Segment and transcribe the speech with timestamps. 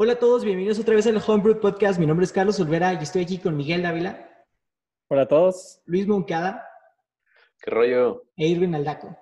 [0.00, 1.98] Hola a todos, bienvenidos otra vez al Homebrew Podcast.
[1.98, 4.30] Mi nombre es Carlos Olvera y estoy aquí con Miguel Dávila.
[5.08, 5.82] Hola a todos.
[5.86, 6.64] Luis Moncada.
[7.60, 8.22] ¿Qué rollo?
[8.36, 9.18] E Irvin Aldaco.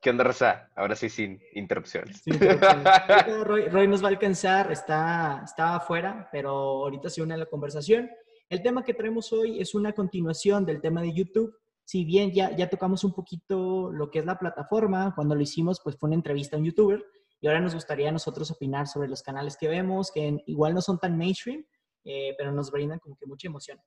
[0.00, 0.70] ¿Qué onda, Raza?
[0.76, 2.22] Ahora sí, sin interrupciones.
[3.44, 8.08] Roy, nos va a alcanzar, está, está afuera, pero ahorita se une a la conversación.
[8.48, 11.52] El tema que traemos hoy es una continuación del tema de YouTube.
[11.84, 15.80] Si bien ya, ya tocamos un poquito lo que es la plataforma, cuando lo hicimos,
[15.82, 17.04] pues fue una entrevista a un youtuber.
[17.42, 20.80] Y ahora nos gustaría a nosotros opinar sobre los canales que vemos, que igual no
[20.80, 21.66] son tan mainstream,
[22.04, 23.80] eh, pero nos brindan como que mucha emoción.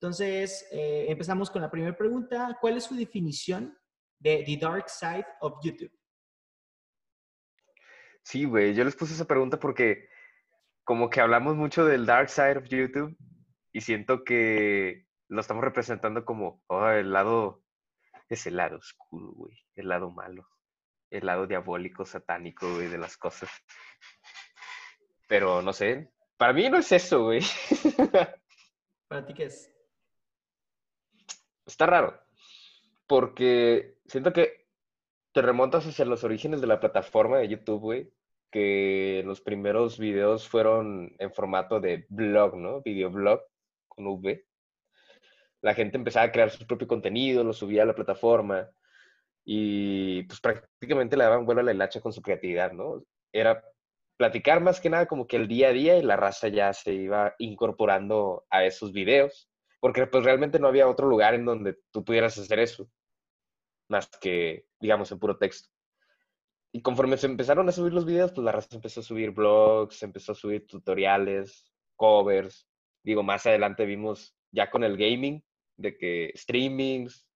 [0.00, 2.58] Entonces, eh, empezamos con la primera pregunta.
[2.60, 3.78] ¿Cuál es su definición
[4.18, 5.96] de The Dark Side of YouTube?
[8.24, 10.08] Sí, güey, yo les puse esa pregunta porque
[10.82, 13.16] como que hablamos mucho del Dark Side of YouTube
[13.72, 17.62] y siento que lo estamos representando como oh, el lado,
[18.28, 20.48] es el lado oscuro, güey, el lado malo
[21.10, 23.50] el lado diabólico, satánico, güey, de las cosas.
[25.28, 27.40] Pero no sé, para mí no es eso, güey.
[29.08, 29.72] ¿Para ti qué es?
[31.66, 32.18] Está raro,
[33.06, 34.68] porque siento que
[35.32, 38.12] te remontas hacia los orígenes de la plataforma de YouTube, güey,
[38.50, 42.80] que los primeros videos fueron en formato de blog, ¿no?
[42.80, 43.42] Videoblog
[43.88, 44.46] con V.
[45.60, 48.70] La gente empezaba a crear su propio contenido, lo subía a la plataforma
[49.50, 53.02] y pues prácticamente le daban vuelo a la hilacha con su creatividad, ¿no?
[53.32, 53.64] Era
[54.18, 56.92] platicar más que nada como que el día a día y la raza ya se
[56.92, 59.48] iba incorporando a esos videos,
[59.80, 62.90] porque pues realmente no había otro lugar en donde tú pudieras hacer eso,
[63.88, 65.70] más que, digamos, en puro texto.
[66.70, 70.02] Y conforme se empezaron a subir los videos, pues la raza empezó a subir blogs,
[70.02, 72.68] empezó a subir tutoriales, covers.
[73.02, 75.42] Digo, más adelante vimos ya con el gaming,
[75.78, 77.26] de que streamings,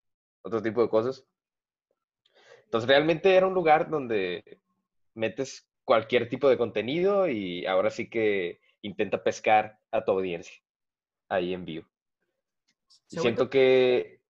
[0.43, 1.27] otro tipo de cosas.
[2.73, 4.59] Entonces realmente era un lugar donde
[5.13, 10.55] metes cualquier tipo de contenido y ahora sí que intenta pescar a tu audiencia
[11.29, 11.87] ahí en vivo.
[13.09, 14.23] Siento que...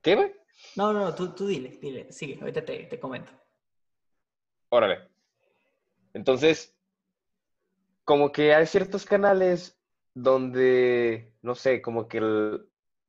[0.00, 0.32] ¿Qué, güey?
[0.76, 3.32] No, no, no, tú, tú dile, dile, sigue, ahorita te, te comento.
[4.70, 5.06] Órale.
[6.14, 6.74] Entonces,
[8.04, 9.78] como que hay ciertos canales
[10.14, 12.22] donde, no sé, como que,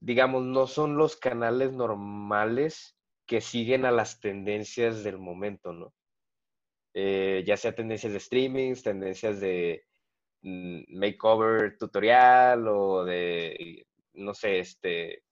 [0.01, 2.98] digamos, no son los canales normales
[3.29, 5.93] que siguen a las tendencias del momento, ¿no?
[6.95, 9.85] Eh, ya sea tendencias de streamings, tendencias de
[10.41, 15.23] mm, makeover tutorial o de, no sé, este,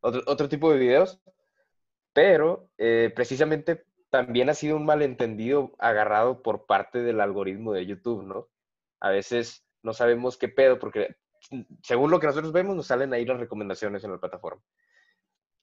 [0.00, 1.20] otro, tipo de videos,
[2.12, 8.24] pero eh, precisamente también ha sido un malentendido agarrado por parte del algoritmo de YouTube,
[8.24, 8.48] ¿no?
[8.98, 11.14] A veces no sabemos qué pedo, porque
[11.52, 14.62] mm, según lo que nosotros vemos, nos salen ahí las recomendaciones en la plataforma.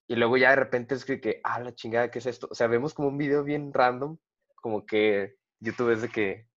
[0.07, 2.47] Y luego ya de repente es que, ah, la chingada, ¿qué es esto?
[2.51, 4.17] O sea, vemos como un video bien random,
[4.55, 6.47] como que YouTube es de que,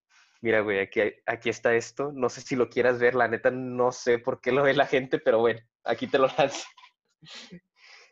[0.41, 3.91] mira, güey, aquí, aquí está esto, no sé si lo quieras ver, la neta no
[3.91, 6.67] sé por qué lo ve la gente, pero bueno, aquí te lo lanzo.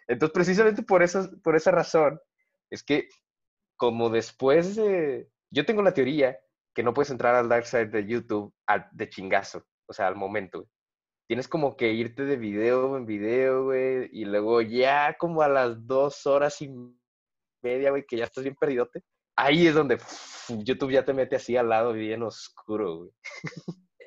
[0.07, 2.19] Entonces, precisamente por, eso, por esa razón,
[2.69, 3.09] es que
[3.77, 5.29] como después de...
[5.49, 6.37] Yo tengo la teoría
[6.73, 8.53] que no puedes entrar al dark side de YouTube
[8.91, 10.67] de chingazo, o sea, al momento.
[11.27, 15.87] Tienes como que irte de video en video, güey, y luego ya como a las
[15.87, 16.69] dos horas y
[17.61, 19.03] media, güey, que ya estás bien perdidote,
[19.35, 19.97] ahí es donde
[20.49, 23.11] YouTube ya te mete así al lado bien oscuro, güey.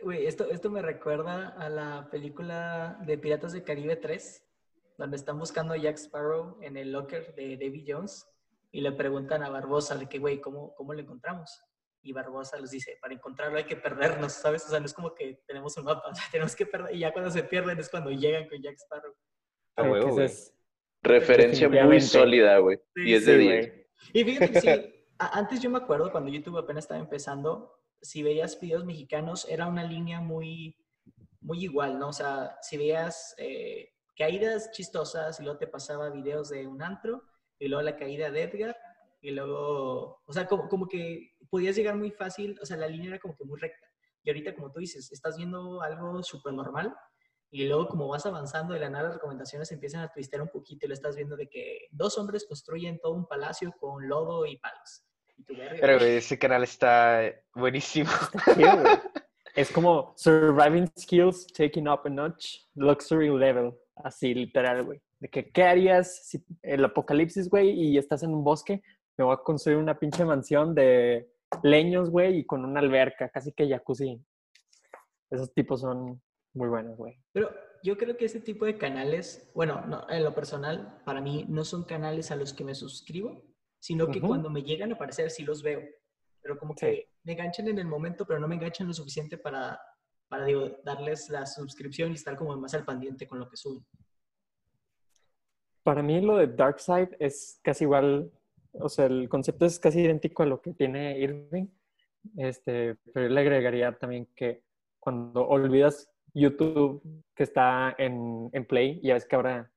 [0.02, 4.44] Güey, esto, esto me recuerda a la película de Piratas del Caribe 3,
[4.98, 8.28] donde están buscando a Jack Sparrow en el locker de Davy Jones
[8.70, 11.60] y le preguntan a Barbosa de que, güey, ¿cómo, ¿cómo lo encontramos?
[12.06, 14.64] Y Barbosa les dice, para encontrarlo hay que perdernos, ¿sabes?
[14.66, 17.00] O sea, no es como que tenemos un mapa, o sea, tenemos que perder, y
[17.00, 19.14] ya cuando se pierden es cuando llegan con Jack Sparrow.
[19.76, 20.52] Ah, es
[21.02, 22.80] Referencia muy sólida, güey.
[22.96, 23.72] y es de 10.
[24.12, 24.68] Y fíjate que sí,
[25.18, 29.84] antes yo me acuerdo cuando YouTube apenas estaba empezando, si veías videos mexicanos, era una
[29.84, 30.76] línea muy,
[31.40, 32.08] muy igual, ¿no?
[32.08, 37.22] O sea, si veías eh, caídas chistosas y luego te pasaba videos de un antro,
[37.58, 38.76] y luego la caída de Edgar,
[39.26, 43.08] y luego, o sea, como, como que podías llegar muy fácil, o sea, la línea
[43.08, 43.84] era como que muy recta.
[44.22, 46.94] Y ahorita, como tú dices, estás viendo algo súper normal
[47.50, 50.86] y luego como vas avanzando de la nada las recomendaciones empiezan a twistear un poquito
[50.86, 54.58] y lo estás viendo de que dos hombres construyen todo un palacio con lodo y
[54.58, 55.04] palos.
[55.80, 58.10] Pero ese canal está buenísimo.
[59.56, 65.02] es como Surviving Skills Taking Up a Notch, Luxury Level, así literal, güey.
[65.18, 68.82] De que, ¿qué harías si el apocalipsis, güey, y estás en un bosque?
[69.16, 71.30] Me voy a construir una pinche mansión de
[71.62, 74.20] leños, güey, y con una alberca, casi que jacuzzi.
[75.30, 76.20] Esos tipos son
[76.54, 77.18] muy buenos, güey.
[77.32, 77.50] Pero
[77.82, 81.64] yo creo que ese tipo de canales, bueno, no, en lo personal, para mí no
[81.64, 83.42] son canales a los que me suscribo,
[83.78, 85.80] sino que cuando me llegan a aparecer sí los veo.
[86.42, 89.80] Pero como que me enganchan en el momento, pero no me enganchan lo suficiente para,
[90.28, 93.84] para digo, darles la suscripción y estar como más al pendiente con lo que suben.
[95.82, 98.32] Para mí lo de Darkseid es casi igual,
[98.80, 101.68] o sea, el concepto es casi idéntico a lo que tiene Irving,
[102.36, 104.62] este, pero yo le agregaría también que
[104.98, 107.02] cuando olvidas YouTube
[107.34, 109.70] que está en, en Play, ya ves que ahora,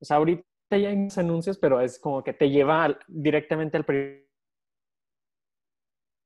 [0.00, 3.84] o sea, ahorita ya hay más anuncios, pero es como que te lleva directamente al
[3.84, 4.26] primer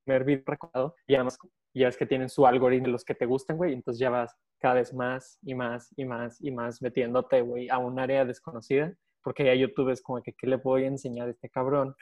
[0.07, 1.39] video recordado y además
[1.75, 4.37] ya ves que tienen su algoritmo de los que te gustan, güey, entonces ya vas
[4.59, 8.95] cada vez más y más y más y más metiéndote, güey, a un área desconocida,
[9.23, 11.95] porque ya YouTube es como que, ¿qué le voy a enseñar a este cabrón?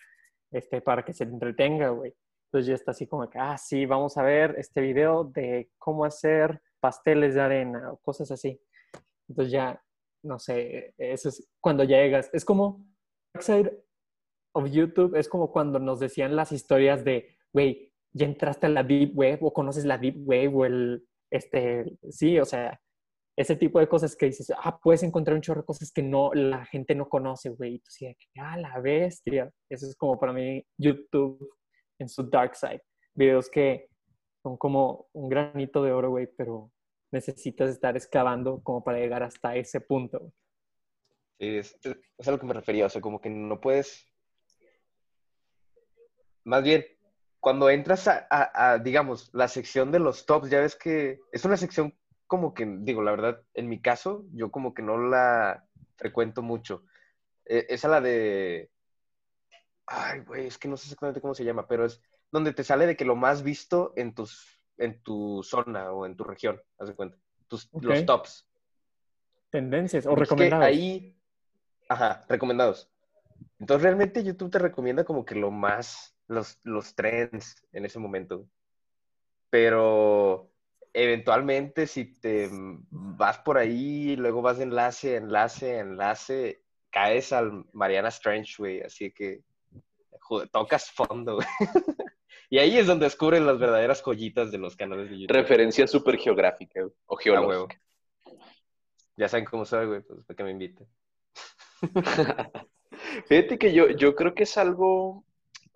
[0.50, 2.14] Este, para que se entretenga, güey.
[2.46, 6.04] Entonces ya está así como que, ah, sí, vamos a ver este video de cómo
[6.04, 8.58] hacer pasteles de arena o cosas así.
[9.28, 9.82] Entonces ya,
[10.22, 12.30] no sé, eso es cuando llegas.
[12.32, 12.86] Es como,
[13.34, 13.84] Darkside
[14.54, 18.82] of YouTube es como cuando nos decían las historias de, güey, ya entraste a la
[18.82, 22.80] Deep Web o conoces la Deep Web o el, este, sí, o sea,
[23.38, 26.34] ese tipo de cosas que dices, ah, puedes encontrar un chorro de cosas que no,
[26.34, 27.76] la gente no conoce, güey.
[27.76, 29.48] Y tú sí, ah, la bestia.
[29.70, 31.48] Eso es como para mí YouTube
[32.00, 32.82] en su dark side.
[33.14, 33.90] Videos que
[34.42, 36.72] son como un granito de oro, güey, pero
[37.12, 40.32] necesitas estar excavando como para llegar hasta ese punto.
[41.38, 44.04] Es, es a lo que me refería, o sea, como que no puedes...
[46.42, 46.84] Más bien,
[47.38, 51.56] cuando entras a, a, digamos, la sección de los tops, ya ves que es una
[51.56, 51.96] sección
[52.28, 55.66] como que, digo, la verdad, en mi caso, yo como que no la
[55.96, 56.84] frecuento mucho.
[57.44, 58.70] E, esa la de
[59.90, 62.86] Ay, güey, es que no sé exactamente cómo se llama, pero es donde te sale
[62.86, 66.88] de que lo más visto en tus en tu zona o en tu región, haz
[66.88, 67.16] de cuenta.
[67.48, 68.46] Tus, Los tops.
[69.50, 70.66] Tendencias o recomendados.
[70.66, 71.16] ahí,
[71.88, 72.90] ajá, recomendados.
[73.58, 78.46] Entonces realmente YouTube te recomienda como que lo más, los, los trends en ese momento.
[79.50, 80.47] Pero
[80.92, 82.48] eventualmente si te
[82.90, 88.80] vas por ahí, luego vas de enlace, enlace, enlace, caes al Mariana Strange, güey.
[88.82, 89.42] Así que
[90.52, 91.38] tocas fondo,
[92.50, 95.34] y ahí es donde descubren las verdaderas joyitas de los canales de YouTube.
[95.34, 97.80] Referencia súper geográfica o geológica.
[99.16, 100.86] ya saben cómo soy, güey, pues para que me inviten.
[103.26, 105.24] Fíjate que yo, yo creo que es algo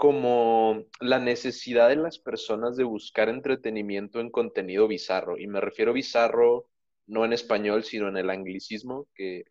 [0.02, 5.38] como la necesidad de las personas de buscar entretenimiento en contenido bizarro.
[5.38, 6.66] Y me refiero bizarro
[7.06, 9.44] no en español, sino en el anglicismo, que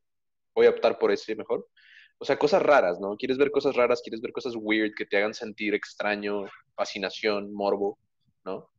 [0.54, 1.70] voy a optar por ese mejor
[2.22, 3.16] o sea, cosas raras, ¿no?
[3.16, 6.44] Quieres ver cosas raras, quieres ver cosas weird que te hagan sentir extraño,
[6.76, 7.98] fascinación, morbo,
[8.44, 8.70] ¿no?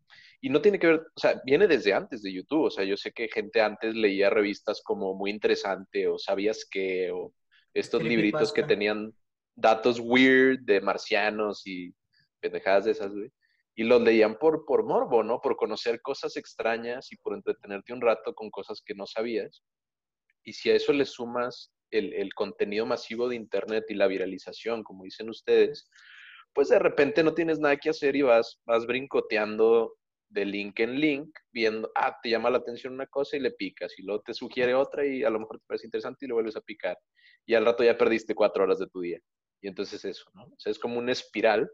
[0.42, 2.98] Y no tiene que ver, o sea, viene desde antes de YouTube, o sea, yo
[2.98, 7.32] sé que gente antes leía revistas como muy interesante o sabías que, o
[7.72, 9.12] estos libritos que tenían
[9.54, 11.94] datos weird de marcianos y
[12.40, 13.31] pendejadas de esas, güey.
[13.75, 15.40] Y los leían por, por morbo, ¿no?
[15.40, 19.62] Por conocer cosas extrañas y por entretenerte un rato con cosas que no sabías.
[20.44, 25.05] Y si a eso le sumas el, contenido masivo de Internet y la viralización, como
[25.05, 25.88] dicen ustedes,
[26.53, 29.94] pues de repente no tienes nada que hacer y vas, vas brincoteando
[30.29, 33.98] de link en link, viendo, ah, te llama la atención una cosa y le picas,
[33.98, 36.56] y luego te sugiere otra y a lo mejor te parece interesante y lo vuelves
[36.56, 36.98] a picar.
[37.46, 39.19] Y al rato ya perdiste cuatro horas de tu día.
[39.62, 40.44] Y entonces eso, ¿no?
[40.44, 41.70] O sea, es como una espiral,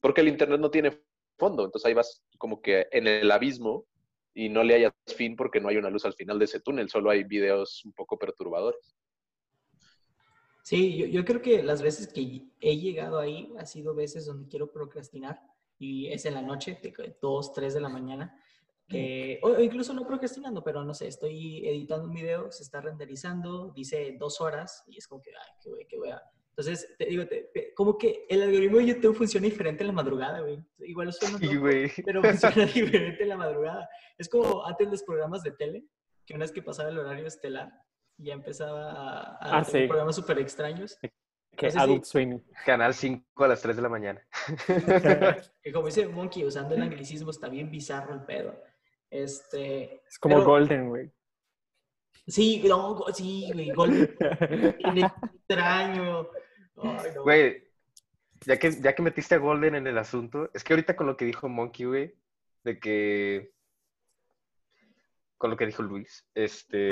[0.00, 1.02] porque el Internet no tiene
[1.36, 3.86] fondo, entonces ahí vas como que en el abismo
[4.34, 6.90] y no le hayas fin porque no hay una luz al final de ese túnel,
[6.90, 8.94] solo hay videos un poco perturbadores.
[10.62, 14.48] Sí, yo, yo, creo que las veces que he llegado ahí ha sido veces donde
[14.48, 15.40] quiero procrastinar
[15.78, 16.80] y es en la noche,
[17.20, 18.38] 2, 3 de la mañana,
[18.88, 23.72] que, o, incluso no procrastinando, pero no sé, estoy editando un video, se está renderizando,
[23.74, 26.12] dice dos horas y es como que, ay, qué qué güey.
[26.56, 27.24] Entonces, te digo,
[27.74, 30.64] como que el algoritmo de YouTube funciona diferente en la madrugada, güey.
[30.78, 31.92] Igual suena sí, güey.
[32.02, 33.88] pero funciona diferente en la madrugada.
[34.16, 35.84] Es como antes los programas de tele,
[36.24, 37.70] que una vez que pasaba el horario estelar,
[38.16, 40.96] ya empezaba a, a ah, programas súper extraños.
[41.54, 42.42] Que Adult Swim.
[42.64, 44.26] Canal 5 a las 3 de la mañana.
[45.62, 48.62] que como dice Monkey, usando el anglicismo, está bien bizarro el pedo.
[49.10, 51.12] Este, es como Golden, güey.
[52.26, 54.16] Sí, no, sí, güey, Golden.
[55.34, 56.28] extraño.
[56.76, 57.64] Güey,
[58.44, 61.16] ya que, ya que metiste a Golden en el asunto, es que ahorita con lo
[61.16, 62.14] que dijo Monkey, güey,
[62.64, 63.52] de que
[65.38, 66.88] con lo que dijo Luis, este,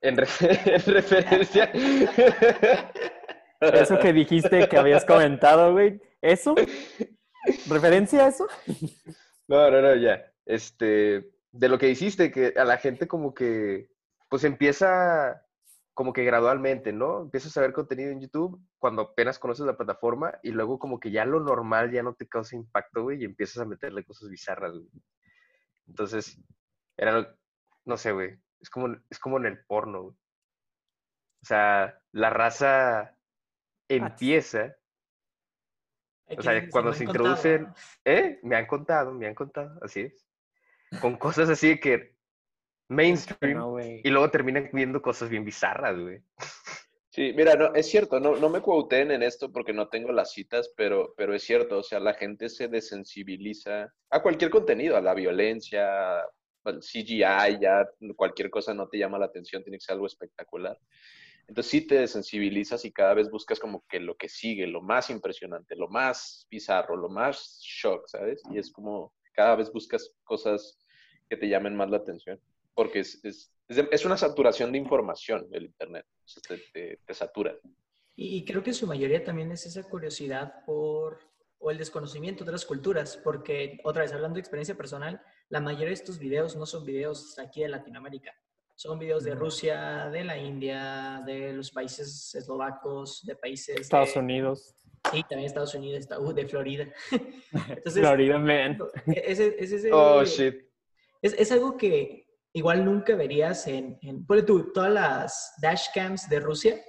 [0.00, 0.16] en,
[0.86, 1.70] referencia.
[3.60, 6.54] Eso que dijiste que habías comentado, güey, ¿eso?
[7.68, 8.46] ¿Referencia a eso?
[9.48, 10.30] No, no, no, ya.
[10.44, 13.88] Este, de lo que hiciste, que a la gente como que,
[14.28, 15.45] pues empieza
[15.96, 17.22] como que gradualmente, ¿no?
[17.22, 21.10] Empiezas a ver contenido en YouTube cuando apenas conoces la plataforma y luego como que
[21.10, 24.72] ya lo normal ya no te causa impacto, güey, y empiezas a meterle cosas bizarras,
[24.72, 24.90] güey.
[25.86, 26.38] Entonces,
[26.98, 27.34] era,
[27.86, 30.14] no sé, güey, es como, es como en el porno, güey.
[31.40, 33.16] O sea, la raza
[33.88, 34.76] empieza,
[36.26, 37.72] o sea, cuando se contado, introducen.
[38.04, 38.38] ¿eh?
[38.42, 40.28] Me han contado, me han contado, así es.
[41.00, 42.15] Con cosas así de que
[42.88, 44.00] mainstream No, güey.
[44.04, 46.22] y luego terminan viendo cosas bien bizarras, güey.
[47.10, 50.32] Sí, mira, no, es cierto, no, no me quoten en esto porque no tengo las
[50.32, 55.00] citas, pero, pero es cierto, o sea, la gente se desensibiliza a cualquier contenido, a
[55.00, 56.18] la violencia,
[56.64, 60.78] al CGI, ya cualquier cosa no te llama la atención, tiene que ser algo espectacular.
[61.48, 65.10] Entonces sí te desensibilizas y cada vez buscas como que lo que sigue, lo más
[65.10, 68.42] impresionante, lo más bizarro, lo más shock, ¿sabes?
[68.52, 70.78] Y es como cada vez buscas cosas
[71.30, 72.40] que te llamen más la atención,
[72.76, 76.58] porque es, es, es de- es una saturación de información el Internet, o sea, te,
[76.72, 77.58] te- te satura.
[78.14, 81.18] Y, y creo que en su mayoría también es esa curiosidad por,
[81.58, 85.88] o el desconocimiento de otras culturas, porque otra vez hablando de experiencia personal, la mayoría
[85.88, 88.32] de estos videos no son videos aquí de Latinoamérica,
[88.74, 89.34] son videos de.
[89.34, 94.74] Rusia, de la India, de los países eslovacos, de países Estados de, Unidos.
[95.12, 96.92] Sí, también Estados Unidos, está- uh, de Florida.
[97.68, 98.78] Entonces, Florida Man.
[99.06, 100.56] ese, ese- ese- Oh, shit.
[101.22, 102.25] es, es algo que
[102.56, 106.82] igual nunca verías en, en tú, todas las dashcams de Rusia,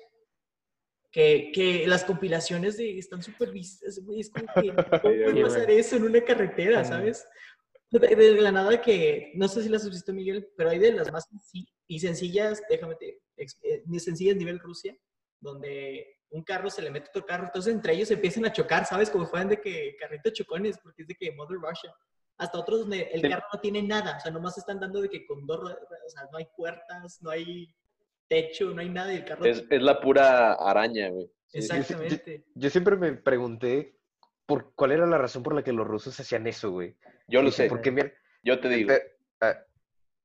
[1.12, 5.97] que, que las compilaciones de, están súper vistas, es como que ¿cómo puede pasar eso
[5.97, 6.86] en una carretera.
[6.86, 7.27] ¿sabes?
[7.91, 10.93] De, de la nada que, no sé si las has visto, Miguel, pero hay de
[10.93, 11.27] las más
[11.88, 14.97] y sencillas, déjame te, eh, ni sencillas nivel Rusia,
[15.41, 18.86] donde un carro se le mete a otro carro, entonces entre ellos empiezan a chocar,
[18.86, 19.09] ¿sabes?
[19.09, 21.93] Como fueran de que carritos chocones, porque es de que Mother Russia.
[22.38, 23.29] Hasta otros donde el Sí.
[23.29, 26.10] carro no tiene nada, o sea, nomás están dando de que con dos ruedas, o
[26.10, 27.74] sea, no hay puertas, no hay
[28.27, 29.46] techo, no hay nada y el carro...
[29.46, 31.32] Es, es la pura araña, güey.
[31.53, 32.44] Exactamente.
[32.56, 33.96] Yo siempre me pregunté
[34.46, 36.96] por cuál era la razón por la que los rusos hacían eso, güey.
[37.27, 38.12] Yo lo Dije, sé, Porque, mira,
[38.44, 38.91] yo te digo.
[38.91, 39.56] eh, ah,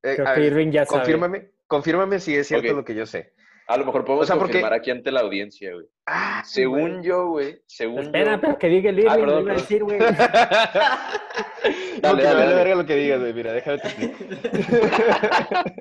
[0.03, 0.99] eh, Creo a que Irving ya sabe.
[0.99, 3.32] confírmame, confírmame si es cierto lo que yo sé.
[3.67, 5.85] A lo mejor podemos o sea, porque- confirmar aquí ante la audiencia, güey.
[6.05, 8.41] Ah, Según yo, güey, según Espera, yo...
[8.41, 9.99] pero que diga el Irving, Ah, lo perdón, iba a decir, güey.
[12.03, 13.33] No, Dale, dale, verga lo que digas, güey.
[13.33, 14.17] Mira, déjame te explico.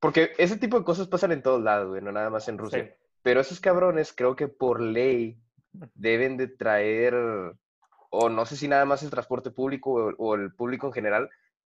[0.00, 2.84] Porque ese tipo de cosas pasan en todos lados, güey, no nada más en Rusia.
[2.84, 2.90] Sí.
[3.22, 5.38] Pero esos cabrones creo que por ley
[5.94, 7.14] deben de traer,
[8.10, 11.30] o no sé si nada más el transporte público o, o el público en general,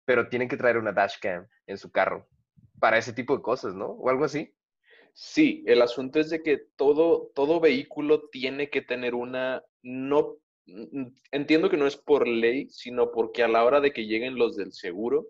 [0.05, 2.27] pero tienen que traer una dashcam en su carro
[2.79, 3.87] para ese tipo de cosas, ¿no?
[3.87, 4.55] O algo así.
[5.15, 11.07] Sí, el asunto es de que todo, todo vehículo tiene que tener una, no, mm,
[11.33, 14.57] entiendo que no es por ley, sino porque a la hora de que lleguen los
[14.57, 15.29] del seguro,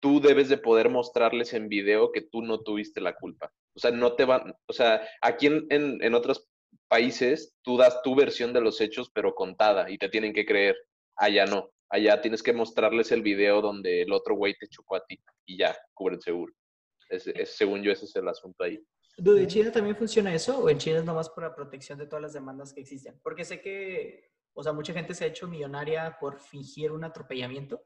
[0.00, 3.52] tú debes de poder mostrarles en video que tú no tuviste la culpa.
[3.74, 6.48] O sea, no te van, o sea, aquí en, en, en otros
[6.88, 10.76] países tú das tu versión de los hechos, pero contada, y te tienen que creer.
[11.16, 15.04] Allá no, allá tienes que mostrarles el video donde el otro güey te chocó a
[15.06, 16.52] ti, y ya, cubre el seguro.
[17.08, 18.78] Es, es- según yo, ese es el asunto ahí.
[19.16, 22.22] Dude, ¿En China también funciona eso o en China es nomás para protección de todas
[22.22, 23.18] las demandas que existen?
[23.22, 27.82] Porque sé que, o sea, mucha gente se ha hecho millonaria por fingir un atropellamiento.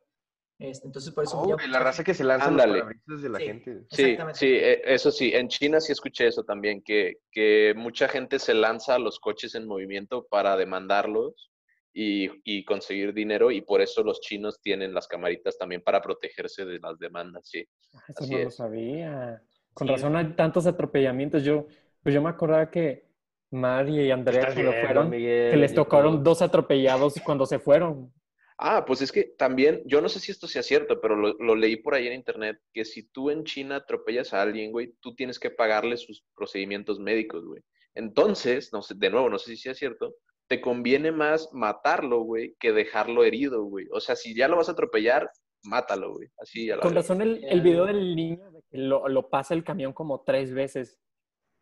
[0.59, 1.41] Este, entonces, por eso...
[1.41, 2.81] Oh, la raza gente- que se lanza los Ándale.
[2.81, 3.45] parabrisas de la Sí.
[3.47, 3.81] gente.
[3.91, 5.33] Sí, sí, eh, eso sí.
[5.33, 9.55] En China sí escuché eso también, que, que mucha gente se lanza a los coches
[9.55, 11.51] en movimiento para demandarlos
[11.93, 16.65] y, y conseguir dinero y por eso los chinos tienen las camaritas también para protegerse
[16.65, 17.67] de las demandas, sí.
[18.09, 19.43] Eso Así no lo sabía.
[19.75, 19.95] Con Sí.
[19.95, 21.45] razón hay tantos atropellamientos.
[21.45, 21.67] Yo,
[22.03, 23.07] pues yo me acordaba que
[23.51, 28.13] Mari y Andrea cuando viendo, fueron, Miguel, que les tocaron dos atropellados cuando se fueron.
[28.59, 31.57] Ah, pues es que también, yo no sé si esto sea cierto, pero lo, lo
[31.57, 35.15] leí por ahí en internet, que si tú en China atropellas a alguien, güey, tú
[35.15, 37.63] tienes que pagarle sus procedimientos médicos, güey.
[37.95, 40.15] Entonces, no sé, de nuevo, no sé si sea cierto,
[40.53, 43.89] te conviene más matarlo, güey, que dejarlo herido, güey.
[43.91, 45.31] O sea, si ya lo vas a atropellar,
[45.63, 46.29] mátalo, güey.
[46.39, 49.55] Así a la Con razón el, el video del niño de que lo, lo pasa
[49.55, 51.01] el camión como tres veces.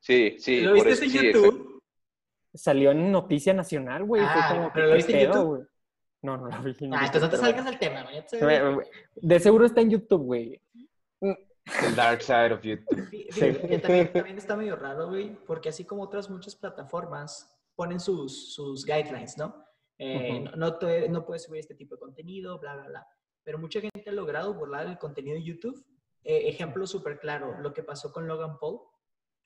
[0.01, 0.63] Sí, sí.
[0.63, 1.81] ¿Lo por viste eso- en sí, YouTube?
[2.53, 4.23] Salió en Noticia Nacional, güey.
[4.23, 5.47] Fue Ah, como, ¿pero ¿qué lo viste en YouTube?
[5.47, 5.63] güey?
[6.23, 6.75] No, no lo vi.
[6.81, 8.11] en Ah, entonces no te salgas del tema, ¿no?
[8.11, 10.61] Ya te- Güey, güey, De seguro está en YouTube, güey.
[11.21, 13.07] El dark side of YouTube.
[13.31, 17.99] Fíjate que también, también está medio raro, güey, porque así como otras muchas plataformas ponen
[17.99, 19.65] sus, sus guidelines, ¿no?
[19.97, 20.51] Eh, Ujú.
[20.51, 23.07] no, no, te- no puedes subir este tipo de contenido, bla, bla, bla.
[23.43, 25.83] Pero mucha gente ha logrado burlar el contenido de YouTube.
[26.23, 28.81] Eh, ejemplo súper claro, lo que pasó con Logan Paul,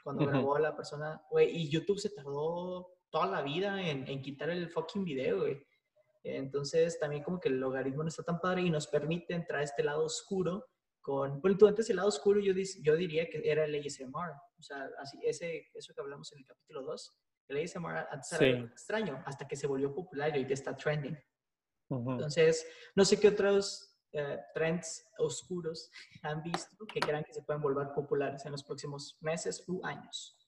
[0.02, 0.32] cuando Ujú.
[0.32, 4.50] grabó a la persona, güey, y YouTube se tardó toda la vida en, en quitar
[4.50, 5.64] el fucking video, güey.
[6.24, 9.64] Entonces, también como que el logaritmo no está tan padre y nos permite entrar a
[9.64, 10.66] este lado oscuro
[11.00, 14.62] con, bueno, tú antes el lado oscuro yo, yo diría que era el ASMR, o
[14.62, 17.14] sea, así, ese, eso que hablamos en el capítulo 2,
[17.48, 18.44] el ASMR antes era Sí.
[18.52, 21.18] algo extraño, hasta que se volvió popular y ahorita está trending.
[21.88, 22.12] Ujú.
[22.12, 25.90] Entonces, no sé qué otros eh, trends oscuros
[26.22, 30.38] han visto que crean que se pueden volver populares en los próximos meses u años.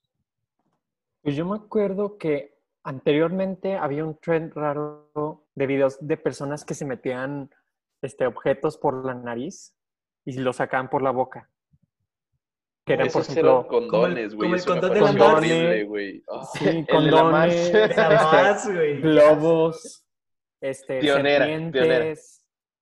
[1.23, 6.75] Pues yo me acuerdo que anteriormente había un trend raro de videos de personas que
[6.75, 7.51] se metían
[8.01, 9.75] este, objetos por la nariz
[10.25, 11.51] y los sacaban por la boca.
[12.87, 14.51] Que eran, por ejemplo, condones, como güey.
[14.51, 15.87] el eso me condón de la Mars.
[15.89, 16.25] güey.
[16.29, 16.45] Ah.
[16.55, 19.01] sí, El la condones, este, Jamás, güey.
[19.01, 20.07] globos,
[20.61, 21.83] este, Pionera, serpientes.
[21.83, 22.15] pionera.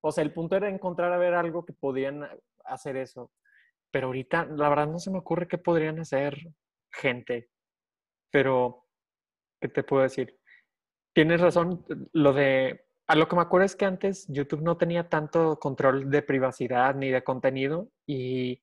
[0.01, 2.21] O sea, el punto era encontrar a ver algo que podían
[2.65, 3.31] hacer eso.
[3.91, 6.37] Pero ahorita, la verdad, no se me ocurre qué podrían hacer
[6.93, 7.49] gente.
[8.31, 8.85] Pero,
[9.59, 10.37] ¿qué te puedo decir?
[11.13, 11.83] Tienes razón,
[12.13, 12.85] lo de...
[13.07, 16.93] A lo que me acuerdo es que antes YouTube no tenía tanto control de privacidad
[16.95, 18.61] ni de contenido y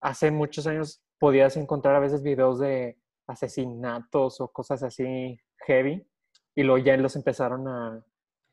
[0.00, 6.06] hace muchos años podías encontrar a veces videos de asesinatos o cosas así heavy
[6.54, 8.04] y luego ya los empezaron a,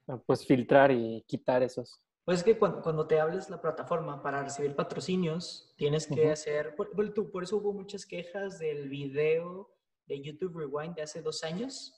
[0.07, 2.01] a, pues filtrar y quitar esos.
[2.25, 6.75] Pues es que cuando, cuando te hables la plataforma para recibir patrocinios, tienes que hacer,
[6.75, 9.69] por, por- tú- por eso hubo muchas quejas del video
[10.07, 11.93] de YouTube Rewind de hace dos años,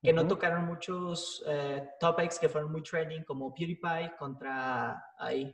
[0.00, 5.52] que no tocaron muchos eh, topics que fueron muy trending, como PewDiePie contra, ahí,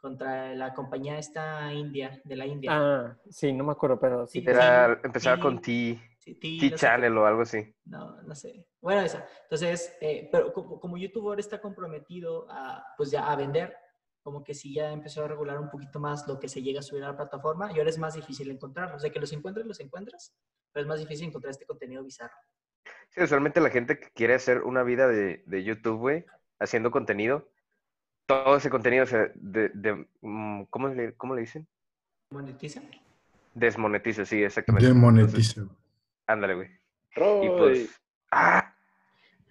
[0.00, 2.70] contra la compañía esta india, de la India.
[2.72, 4.42] Ah, sí, no me acuerdo, pero sí.
[4.46, 5.42] Era, empezaba sí.
[5.42, 6.76] con T, Sí, T- T no sé qué.
[6.76, 7.74] Channel o algo así.
[7.84, 8.66] No, no sé.
[8.80, 9.26] Bueno, esa.
[9.44, 13.74] Entonces, eh, pero como, como YouTube ahora está comprometido a, pues ya a vender,
[14.22, 16.82] como que sí ya empezó a regular un poquito más lo que se llega a
[16.82, 18.96] subir a la plataforma y ahora es más difícil encontrarlos.
[18.96, 20.34] O sea, que los encuentres, los encuentras,
[20.72, 22.34] pero es más difícil encontrar este contenido bizarro.
[23.08, 26.26] Sí, usualmente la gente que quiere hacer una vida de, de YouTube, güey,
[26.58, 27.48] haciendo contenido,
[28.30, 31.66] todo ese contenido se de, de- mm, ¿cómo, le, ¿cómo le dicen?
[32.30, 32.80] ¿Monetiza?
[33.54, 34.86] Desmonetiza, sí, exactamente.
[34.88, 35.62] Entonces, Demonetiza.
[36.28, 36.68] ándale, güey.
[37.16, 37.50] Y Roy.
[37.58, 38.72] pues, ¡ah!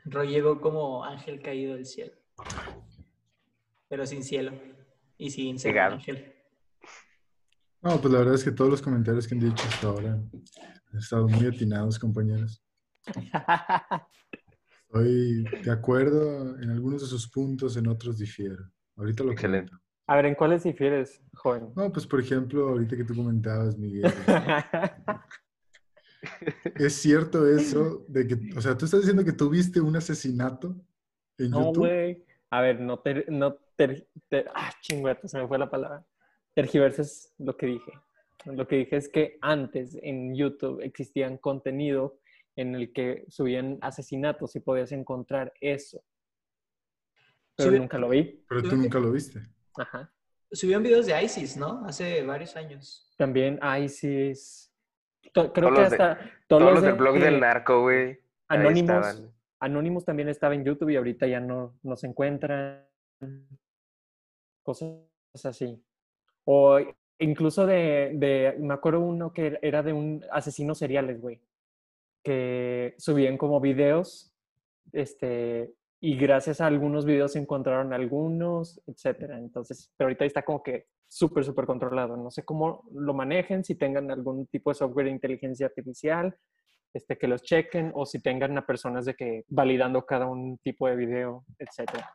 [0.06, 2.14] Roy llegó como ángel caído del cielo,
[3.90, 4.54] pero sin cielo
[5.18, 6.34] y sin ser ángel.
[7.82, 10.98] No, pues la verdad es que todos los comentarios que han dicho hasta ahora han
[10.98, 12.64] estado muy atinados, compañeros.
[14.94, 18.64] Estoy de acuerdo en algunos de sus puntos, en otros difiero.
[18.98, 19.70] Ahorita lo Excelente.
[19.72, 19.86] comento.
[20.08, 21.70] A ver, ¿en cuáles difieres, joven?
[21.76, 24.12] No, pues por ejemplo, ahorita que tú comentabas, Miguel,
[26.76, 30.76] es cierto eso de que, o sea, tú estás diciendo que tuviste un asesinato
[31.38, 31.78] en No, YouTube.
[31.78, 32.26] güey.
[32.50, 36.04] A ver, no ter, no ter, ter- ah, chingüeta, se me fue la palabra.
[36.56, 37.92] Tergiverses lo que dije.
[38.46, 42.18] Lo que dije es que antes en YouTube existían contenido
[42.60, 46.04] en el que subían asesinatos y podías encontrar eso.
[47.56, 48.44] Pero Sí, nunca lo vi.
[48.48, 49.42] Pero tú nunca lo viste.
[49.78, 50.12] Ajá.
[50.52, 51.86] Subieron videos de ISIS, ¿no?
[51.86, 53.14] Hace varios años.
[53.18, 54.74] También ISIS.
[55.34, 57.82] To- Creo Todos que los de- hasta Todos los de del blog que del narco,
[57.82, 58.20] güey.
[58.50, 59.32] estaban.
[59.62, 62.86] Anonymous también estaba en YouTube y ahorita ya no, no se encuentran.
[64.64, 65.00] Cosas
[65.44, 65.84] así.
[66.46, 66.80] O
[67.20, 71.42] incluso de, de, me acuerdo uno que era de un asesino seriales, güey.
[72.24, 74.34] Que subían como videos,
[74.92, 79.38] este, y gracias a algunos videos encontraron algunos, etcétera.
[79.38, 82.16] Entonces, pero ahorita está como que súper, súper controlado.
[82.16, 86.36] No sé cómo lo manejen, si tengan algún tipo de software de inteligencia artificial,
[86.94, 90.88] este, que los chequen, o si tengan a personas de que validando cada un tipo
[90.88, 92.12] de video, etcétera.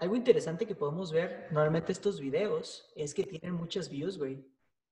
[0.00, 4.46] Algo interesante que podemos ver normalmente estos videos es que tienen muchas views, güey.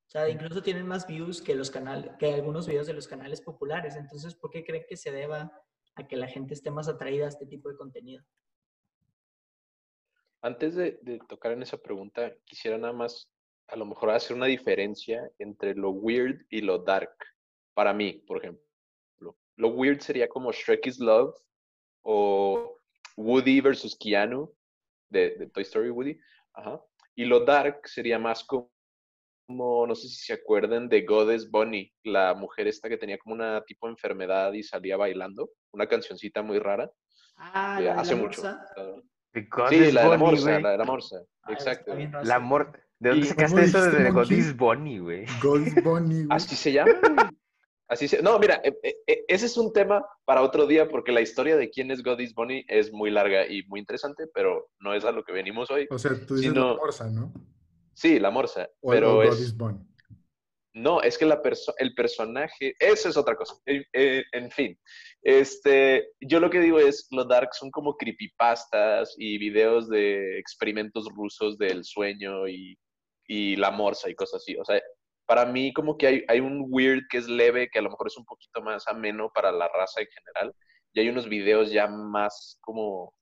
[0.07, 3.41] O sea, incluso tienen más views que los canales, que algunos videos de los canales
[3.41, 3.97] populares.
[3.97, 5.53] Entonces, ¿por qué creen que se deba
[5.97, 8.25] a que la gente esté más atraída a este tipo de contenido?
[10.43, 13.29] Antes de, de tocar en esa pregunta, quisiera nada más
[13.69, 17.17] a lo mejor hacer una diferencia entre lo weird y lo dark.
[17.75, 18.65] Para mí, por ejemplo.
[19.57, 21.35] Lo weird sería como Shrek is Love
[22.03, 22.79] o
[23.17, 24.55] Woody versus Keanu
[25.09, 26.19] de, de Toy Story Woody.
[26.53, 26.81] Ajá.
[27.15, 28.71] Y lo dark sería más como,
[29.47, 33.35] como, no sé si se acuerdan de Goddess Bunny, la mujer esta que tenía como
[33.35, 36.91] una tipo de enfermedad y salía bailando, una cancioncita muy rara.
[37.37, 38.43] Ah, eh, la de hace la mucho.
[38.43, 38.67] morsa.
[38.77, 38.93] Ah,
[39.69, 40.63] Sí, la de la Bonnie, morsa, güey.
[40.63, 41.17] la de la morsa.
[41.43, 41.95] Ah, Exacto.
[42.23, 42.43] La sí.
[42.43, 42.73] mor...
[42.99, 44.11] ¿De dónde sacaste ¿Cómo eso de?
[44.11, 45.27] Godis Bonnie, güey?
[45.43, 46.27] Ghost Bunny, güey.
[46.31, 46.93] Así se llama.
[47.03, 47.29] güey.
[47.89, 48.23] Así se...
[48.23, 51.59] No, mira, eh, eh, eh, ese es un tema para otro día porque la historia
[51.59, 55.05] de quién es God is Bunny es muy larga y muy interesante, pero no es
[55.05, 55.87] a lo que venimos hoy.
[55.91, 57.31] O sea, tú dices sino- la morsa, ¿no?
[57.97, 59.41] Sí, la morsa, O, pero o God es...
[59.41, 59.55] is.
[60.75, 63.55] No, es que la perso el personaje, eso es otra cosa.
[63.65, 64.79] Eh, eh, en fin,
[65.23, 71.09] este, yo lo que digo es, los dark son como creepypastas y videos de experimentos
[71.17, 72.79] rusos del sueño y,
[73.27, 74.55] y la morsa y cosas así.
[74.59, 74.79] O sea,
[75.25, 78.09] para mí como que hay, hay, un weird que es leve, que a lo mejor
[78.09, 80.55] es un poquito más ameno para la raza en general.
[80.93, 83.15] Y hay unos videos ya más como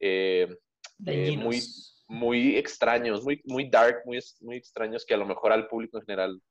[0.00, 0.54] eh,
[0.98, 1.62] muy,
[2.10, 6.04] muy extraños, muy, muy dark, muy, muy extraños que a lo mejor al público en
[6.04, 6.42] general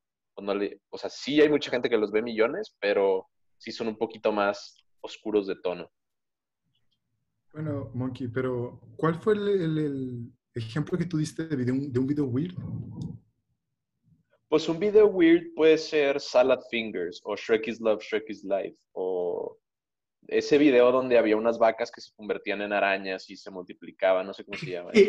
[0.90, 4.32] o sea, sí hay mucha gente que los ve millones, pero sí son un poquito
[4.32, 5.92] más oscuros de tono.
[7.54, 12.26] Bueno, Monkey, pero ¿cuál fue el, ejemplo que tú diste de, video, de un video
[12.26, 12.56] weird?
[14.48, 18.78] Pues un video weird puede ser Salad Fingers o Shrek is Love, Shrek is Life
[18.94, 19.58] o
[20.28, 24.34] ese video donde había unas vacas que se convertían en arañas y se multiplicaban, no
[24.34, 24.92] sé cómo se llama.
[24.94, 25.08] se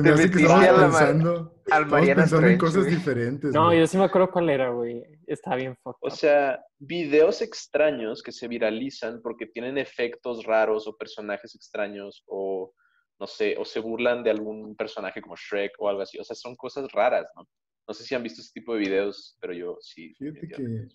[0.00, 3.52] me hace que estamos pensando, al pensando en cosas diferentes.
[3.52, 5.02] No, yo sí me acuerdo cuál era, güey.
[5.26, 11.54] Está bien O sea, videos extraños que se viralizan porque tienen efectos raros o personajes
[11.54, 12.72] extraños o,
[13.20, 16.18] no sé, o se burlan de algún personaje como Shrek o algo así.
[16.18, 17.46] O sea, son cosas raras, ¿no?
[17.86, 20.14] No sé si han visto ese tipo de videos, pero yo sí.
[20.14, 20.88] Fíjate que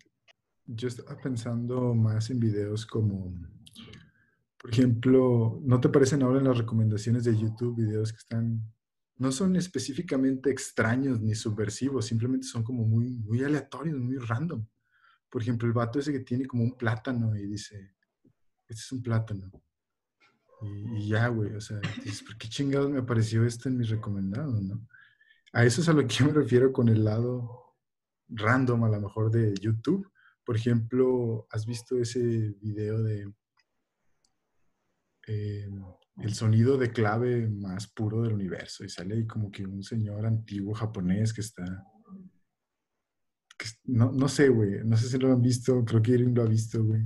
[0.67, 3.33] yo estaba pensando más en videos como,
[4.57, 8.61] por ejemplo, ¿no te parecen ahora en las recomendaciones de YouTube videos que están,
[9.15, 14.65] no son específicamente extraños ni subversivos, simplemente son como muy, muy aleatorios, muy random?
[15.29, 17.95] Por ejemplo, el vato ese que tiene como un plátano y dice,
[18.67, 19.49] este es un plátano.
[20.61, 24.61] Y, ya, güey, o sea, dices, ¿por qué chingados me apareció esto en mis recomendados,
[24.61, 24.85] no?
[25.53, 27.75] A eso es a lo que yo me refiero con el lado
[28.27, 30.11] random, a lo mejor, de YouTube
[30.47, 32.21] por ejemplo, ¿has visto ese
[32.61, 33.29] video de
[35.27, 35.69] eh,
[36.23, 38.85] el sonido de clave más puro del universo?
[38.85, 41.65] Y sale ahí como que un señor antiguo japonés que está...
[43.83, 44.85] no, no, sé, güey.
[44.85, 45.83] No sé si lo han visto.
[45.83, 47.01] Creo que Irving lo ha visto, güey.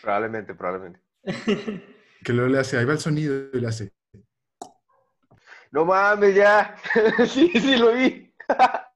[0.00, 1.00] Probablemente, probablemente.
[2.24, 3.92] que luego le hace, ahí va el sonido y le hace...
[5.72, 6.76] No mames, ya.
[7.26, 8.32] sí, sí, lo vi.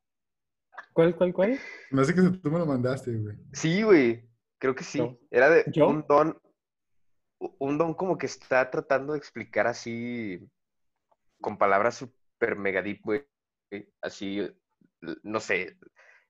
[0.95, 1.61] ¿Cuál, cuál, cuál?
[1.91, 3.37] Me hace que tú me lo mandaste, güey.
[3.53, 4.31] Sí, güey.
[4.59, 5.03] Creo que sí.
[5.29, 6.41] Era de un don.
[7.59, 10.49] Un don como que está tratando de explicar así.
[11.41, 13.27] Con palabras super mega deep, güey.
[14.01, 14.49] Así.
[15.25, 15.77] No sé.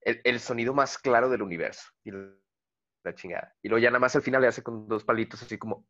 [0.00, 1.84] El, sonido más claro del universo.
[2.02, 3.54] Y la chingada.
[3.62, 5.86] Y luego ya nada más al final le hace con dos palitos así como.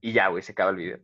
[0.00, 0.98] Y ya, güey, se acaba el video.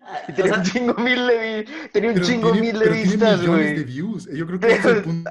[0.00, 3.76] Ah, y tenía un chingo mil de, tenía un chingo mil de vistas, güey.
[3.76, 4.28] de views.
[4.30, 5.30] Yo creo que es el punto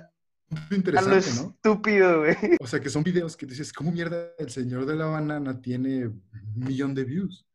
[0.71, 1.49] interesante, ¿no?
[1.49, 2.35] Estúpido, güey.
[2.59, 6.07] O sea, que son videos que dices, ¿cómo mierda el señor de la banana tiene
[6.07, 6.23] un
[6.55, 7.47] millón de views?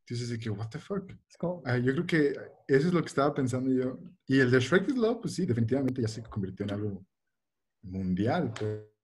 [0.00, 1.12] Entonces, de que, what the fuck.
[1.64, 2.28] Ah, yo creo que
[2.66, 3.98] eso es lo que estaba pensando yo.
[4.26, 7.06] Y el de Shrek is Love, pues sí, definitivamente ya se convirtió en algo
[7.82, 8.52] mundial,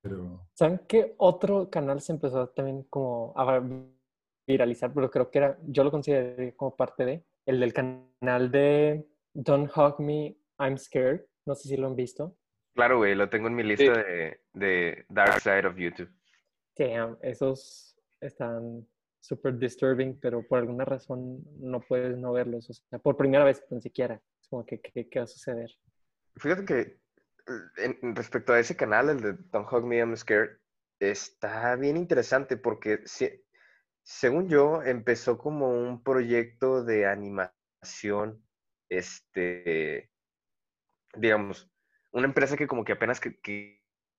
[0.01, 0.49] pero...
[0.55, 3.63] ¿Saben qué otro canal se empezó también como a
[4.47, 4.93] viralizar?
[4.93, 9.71] Pero creo que era, yo lo consideré como parte de, el del canal de Don't
[9.77, 11.25] Hug Me, I'm Scared.
[11.45, 12.37] No sé si lo han visto.
[12.77, 14.05] Claro, güey, lo tengo en mi lista
[14.53, 16.13] de, Dark Side of YouTube.
[16.77, 18.87] Damn, esos están
[19.19, 22.69] súper disturbing, pero por alguna razón no puedes no verlos.
[22.69, 24.21] O sea, por primera vez, ni siquiera.
[24.43, 25.71] Es como que, ¿qué, va a suceder?
[26.37, 27.01] Fíjate que
[27.79, 30.59] en, respecto a ese canal, el de Don't Hug Me, I'm Scared,
[31.01, 33.01] está bien interesante porque
[34.03, 38.45] según yo, empezó como un proyecto de animación,
[38.91, 40.11] este,
[41.17, 41.71] digamos,
[42.17, 43.39] una empresa que como que apenas que,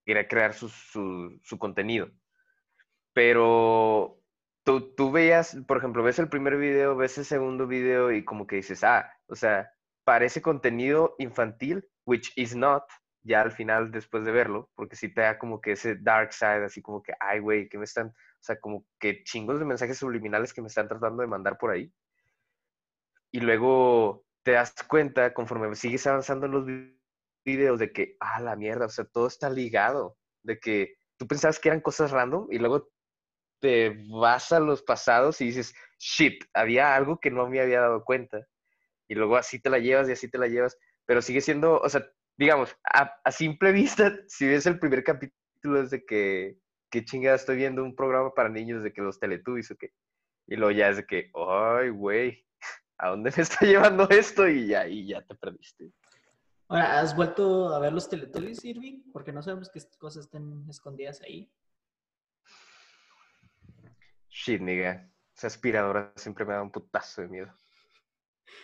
[0.05, 2.11] quería crear su, contenido.
[3.11, 4.21] Pero
[4.63, 8.45] tú, tú veías, por ejemplo, ves el primer video, ves el segundo video y como
[8.45, 9.71] que dices, ah, o sea,
[10.03, 12.83] parece contenido infantil, which is not,
[13.23, 16.65] ya al final después de verlo, porque sí te da como que ese dark side,
[16.65, 19.97] así como que, ay, güey, que me están, o sea, como que chingos de mensajes
[19.97, 21.91] subliminales que me están tratando de mandar por ahí.
[23.31, 26.96] Y luego te das cuenta, conforme sigues avanzando en los videos,
[27.47, 31.59] videos de que, ah, la mierda, o sea, todo está ligado, de que tú pensabas
[31.59, 32.89] que eran cosas random y luego
[33.61, 38.03] te vas a los pasados y dices, shit, había algo que no me había dado
[38.03, 38.45] cuenta.
[39.07, 41.89] Y luego así te la llevas y así te la llevas, pero sigue siendo, o
[41.89, 42.05] sea,
[42.37, 46.57] digamos, a, simple vista, si ves el primer capítulo es de que,
[46.91, 49.91] qué chingada, estoy viendo un programa para niños de que los Teletubbies o qué.
[50.47, 52.45] Y luego ya es de que, ay, güey,
[52.97, 54.47] ¿a dónde me está llevando esto?
[54.49, 55.91] Y ya, y ya te perdiste.
[56.69, 59.11] Ahora, ¿has vuelto a ver los Teletubbies, Irving?
[59.13, 61.49] Porque no sabemos qué cosas estén escondidas ahí.
[64.29, 65.09] Shit, nigga.
[65.35, 67.53] Esa aspiradora siempre me da un putazo de miedo.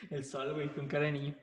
[0.10, 1.38] El sol, güey, con cara de niño.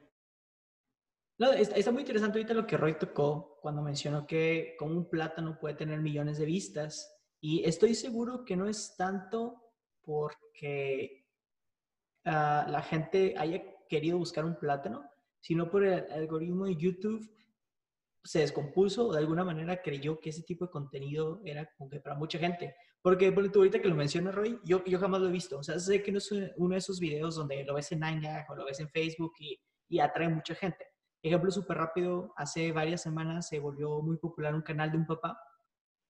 [1.39, 5.09] No, está, está muy interesante ahorita lo que Roy tocó cuando mencionó que con un
[5.09, 7.17] plátano puede tener millones de vistas.
[7.41, 11.27] Y estoy seguro que no es tanto porque
[12.27, 15.10] ah, la gente haya querido buscar un plátano,
[15.41, 17.29] sino por el algoritmo de YouTube
[18.23, 22.15] se descompuso o de alguna manera creyó que ese tipo de contenido era como para
[22.17, 22.75] mucha gente.
[23.03, 25.59] Porque por tú ahorita que lo mencionas, Roy, yo, yo jamás lo he visto.
[25.59, 28.45] O sea, sé que no es uno de esos videos donde lo ves en Nine
[28.49, 30.87] o lo ves en Facebook y, y atrae mucha gente.
[31.23, 35.39] Ejemplo súper rápido, hace varias semanas se volvió muy popular un canal de un papá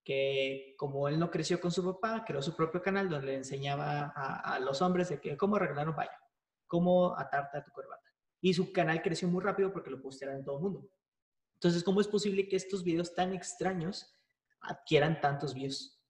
[0.03, 4.11] que como él no creció con su papá, creó su propio canal donde le enseñaba
[4.15, 6.11] a, los hombres que cómo arreglar un baño,
[6.65, 8.10] cómo atarte a tu corbata.
[8.41, 10.89] Y su canal creció muy rápido porque lo postearon en todo el mundo.
[11.55, 14.17] Entonces, ¿cómo es posible que estos videos tan extraños
[14.61, 16.01] adquieran tantos views?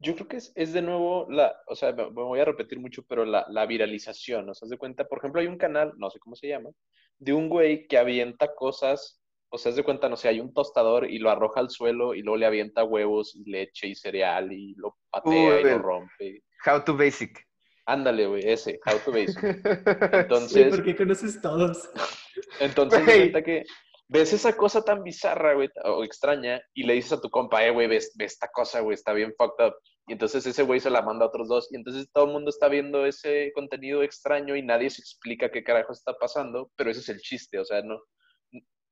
[0.00, 3.04] Yo creo que es, es de nuevo la, o sea, me, voy a repetir mucho,
[3.06, 4.54] pero la, la viralización, ¿no?
[4.54, 5.08] ¿Se de cuenta?
[5.08, 6.70] Por ejemplo, hay un canal, no sé cómo se llama,
[7.18, 9.23] de un güey que avienta cosas,
[9.54, 12.12] o sea, se de cuenta, no sé, hay un tostador y lo arroja al suelo
[12.14, 15.78] y luego le avienta huevos y leche y cereal y lo patea Uy, y lo
[15.78, 16.42] rompe.
[16.66, 17.38] How to Basic.
[17.86, 19.38] Ándale, güey, ese, How to Basic.
[19.44, 21.88] Sí, Entonces, porque conoces todos.
[22.58, 23.18] Entonces, Güey.
[23.18, 23.62] resulta que
[24.08, 27.70] ves esa cosa tan bizarra, güey, o extraña, y le dices a tu compa, eh,
[27.70, 29.74] güey, ves, ves esta cosa, güey, está bien fucked up.
[30.08, 32.50] Y entonces ese güey se la manda a otros dos, y entonces todo el mundo
[32.50, 37.00] está viendo ese contenido extraño y nadie se explica qué carajo está pasando, pero ese
[37.00, 38.00] es el chiste, o sea, no.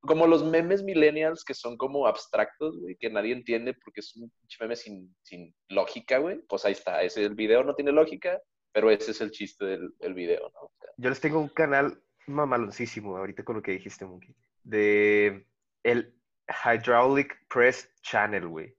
[0.05, 4.29] Como los memes millennials que son como abstractos, güey, que nadie entiende porque es un
[4.29, 6.41] pinche meme sin, sin lógica, güey.
[6.47, 8.41] Pues ahí está, ese el video no tiene lógica,
[8.73, 10.59] pero ese es el chiste del, del video, ¿no?
[10.59, 14.35] O sea, Yo les tengo un canal mamaloncísimo ahorita con lo que dijiste, Monkey.
[14.63, 15.47] De
[15.83, 16.13] el
[16.47, 18.75] Hydraulic Press Channel, güey.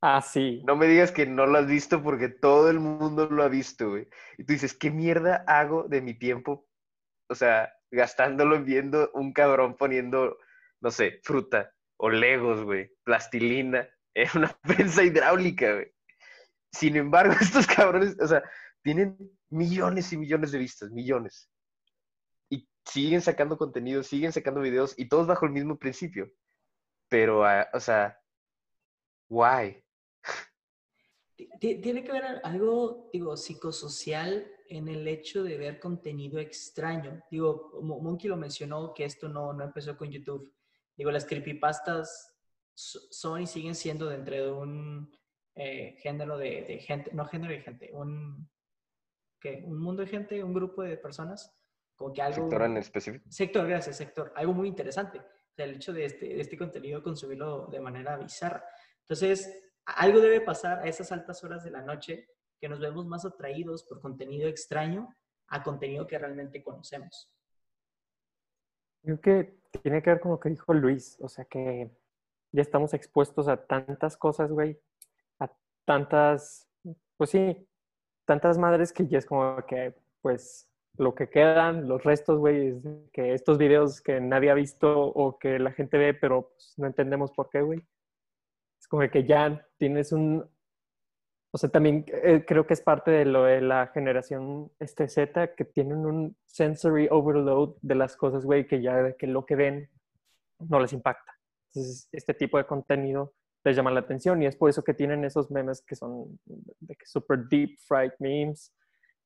[0.00, 0.62] Ah, sí.
[0.64, 3.90] No me digas que no lo has visto porque todo el mundo lo ha visto,
[3.90, 4.08] güey.
[4.36, 6.68] Y tú dices, ¿qué mierda hago de mi tiempo?
[7.28, 10.38] O sea, gastándolo en viendo un cabrón poniendo,
[10.80, 15.92] no sé, fruta o legos, güey, plastilina en una prensa hidráulica, güey.
[16.72, 18.42] Sin embargo, estos cabrones, o sea,
[18.82, 19.16] tienen
[19.50, 21.50] millones y millones de vistas, millones.
[22.50, 26.30] Y siguen sacando contenido, siguen sacando videos y todos bajo el mismo principio.
[27.08, 28.18] Pero, ah, o sea,
[29.28, 29.82] why?
[31.60, 37.22] Ti- Tiene que haber algo, digo, psicosocial en el hecho de ver contenido extraño.
[37.30, 40.52] Digo, Mo- Monkey lo mencionó que esto no, no empezó con YouTube.
[40.96, 42.36] Digo, las creepypastas
[42.74, 45.10] so- son y siguen siendo dentro de un
[45.54, 48.48] eh, género de, de gente, no género de gente, un,
[49.40, 49.62] ¿qué?
[49.64, 51.54] un mundo de gente, un grupo de personas,
[51.96, 52.42] como que algo...
[52.42, 53.24] sector en específico.
[53.30, 54.32] Sector, gracias, sector.
[54.36, 55.18] Algo muy interesante.
[55.18, 58.64] O sea, el hecho de este, de este contenido consumirlo de manera bizarra.
[59.00, 62.28] Entonces, algo debe pasar a esas altas horas de la noche
[62.60, 65.14] que nos vemos más atraídos por contenido extraño
[65.48, 67.32] a contenido que realmente conocemos.
[69.02, 71.90] Creo que tiene que ver con lo que dijo Luis, o sea que
[72.52, 74.78] ya estamos expuestos a tantas cosas, güey,
[75.38, 75.50] a
[75.84, 76.68] tantas,
[77.16, 77.68] pues sí,
[78.24, 82.82] tantas madres que ya es como que, pues, lo que quedan, los restos, güey, es
[83.12, 86.86] que estos videos que nadie ha visto o que la gente ve, pero pues, no
[86.86, 87.86] entendemos por qué, güey.
[88.88, 90.48] Es como que ya tienes un,
[91.52, 95.54] o sea, también eh, creo que es parte de lo de la generación este Z
[95.54, 99.90] que tienen un sensory overload de las cosas, güey, que ya que lo que ven
[100.58, 101.38] no les impacta.
[101.68, 105.22] Entonces, este tipo de contenido les llama la atención y es por eso que tienen
[105.24, 108.74] esos memes que son de super deep fried memes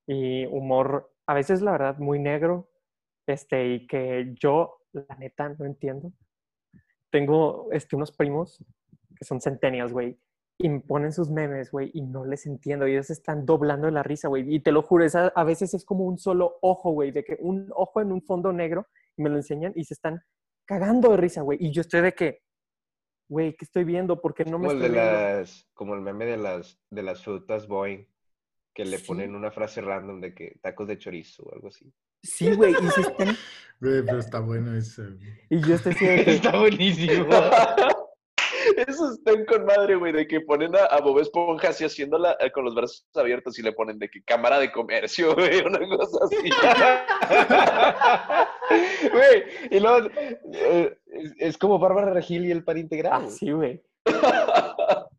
[0.08, 2.68] y humor a veces la verdad muy negro,
[3.26, 6.12] este y que yo la neta no entiendo.
[7.10, 8.64] Tengo este unos primos
[9.14, 10.18] que son centennials, güey,
[10.58, 12.86] y me ponen sus memes, güey, y no les entiendo.
[12.86, 14.54] Y ellos están doblando de la risa, güey.
[14.54, 17.36] Y te lo juro, esa- a veces es como un solo ojo, güey, de que
[17.40, 20.22] un ojo en un fondo negro, y me lo enseñan y se están
[20.66, 21.58] cagando de risa, güey.
[21.60, 22.42] Y yo estoy de que,
[23.28, 24.20] güey, ¿qué estoy viendo?
[24.20, 25.20] Porque no me Como el estoy de viendo?
[25.40, 28.06] las, como el meme de las, de las frutas Boeing,
[28.74, 29.06] que le Sí.
[29.06, 31.92] ponen una frase random de que tacos de chorizo o algo así.
[32.22, 33.36] Sí, güey, y, se están-
[33.80, 35.02] Güey, pero está bueno ese.
[35.02, 35.18] güey.
[35.50, 37.26] y yo estoy de que, Está buenísimo.
[38.92, 42.50] Esos están con madre, güey, de que ponen a, a Bob Esponja así haciéndola eh,
[42.50, 46.24] con los brazos abiertos y le ponen de que cámara de comercio, güey, una cosa
[46.24, 46.36] así.
[49.12, 50.08] Güey, y luego
[50.54, 53.24] eh, es, es como Bárbara Regil y el par integral.
[53.26, 53.82] ah, sí, güey.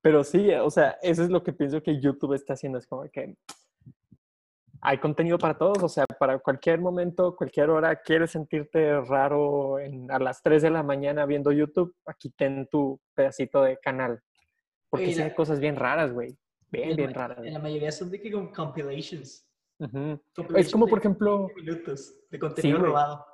[0.00, 2.78] Pero sí, o sea, eso es lo que pienso que YouTube está haciendo.
[2.78, 3.34] Es como que
[4.80, 10.10] hay contenido para todos, o sea, para cualquier momento, cualquier hora, quieres sentirte raro en-
[10.10, 14.20] a las 3 de la mañana viendo YouTube, aquí ten tu pedacito de canal.
[14.88, 16.36] Porque Oye, sí la- hay cosas bien raras, güey.
[16.70, 17.42] Bien, en bien la- rara.
[17.46, 19.44] En la mayoría son de que como compilations.
[19.80, 19.90] Es
[20.34, 23.26] Compilations como, de por ejemplo, 15 minutos de contenido robado.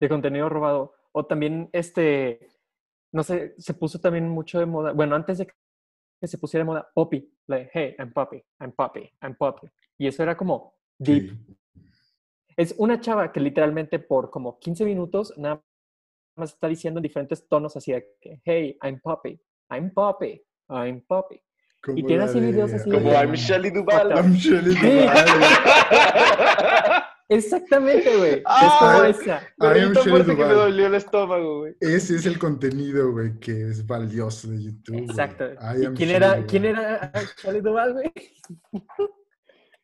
[0.00, 0.94] de contenido robado.
[1.12, 2.48] O también, este,
[3.12, 4.92] no sé, se puso también mucho de moda.
[4.92, 7.28] Bueno, antes de que se pusiera de moda, Poppy.
[7.46, 9.66] Like, hey, I'm Poppy, I'm Poppy, I'm Poppy.
[9.98, 11.30] Y eso era como deep.
[11.30, 11.56] Sí.
[12.56, 15.62] Es una chava que literalmente por como 15 minutos nada
[16.36, 21.00] más está diciendo en diferentes tonos así de que, hey, I'm Poppy, I'm Poppy, I'm
[21.06, 21.40] Poppy.
[21.80, 24.10] Como tiene así videos de- así Como de- I'm Shelly Duval.
[24.10, 24.34] I'm.
[24.74, 25.48] Duvall, güey.
[27.30, 28.34] Exactamente, güey.
[28.36, 29.10] es Ah, como güey.
[29.10, 29.42] esa.
[29.58, 31.76] I'm fuerte que me dolió el estómago, güey.
[31.80, 34.96] Ese es el contenido, güey, que es valioso de YouTube.
[35.10, 35.44] Exacto.
[35.52, 38.12] ¿Y quién Shelley era, quién era Charlie Duval, güey?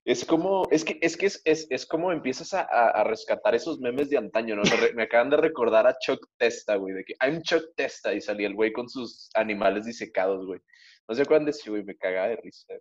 [0.04, 3.54] Es como, es que, es que es, es, es como empiezas a, a- a rescatar
[3.54, 4.62] esos memes de antaño, ¿no?
[4.94, 8.46] Me, acaban de recordar a Chuck Testa, güey, de que I'm Chuck Testa y salía
[8.48, 10.60] el güey con sus animales disecados, güey.
[11.08, 12.74] No sé cuándo sí, güey, me cagaba de risa.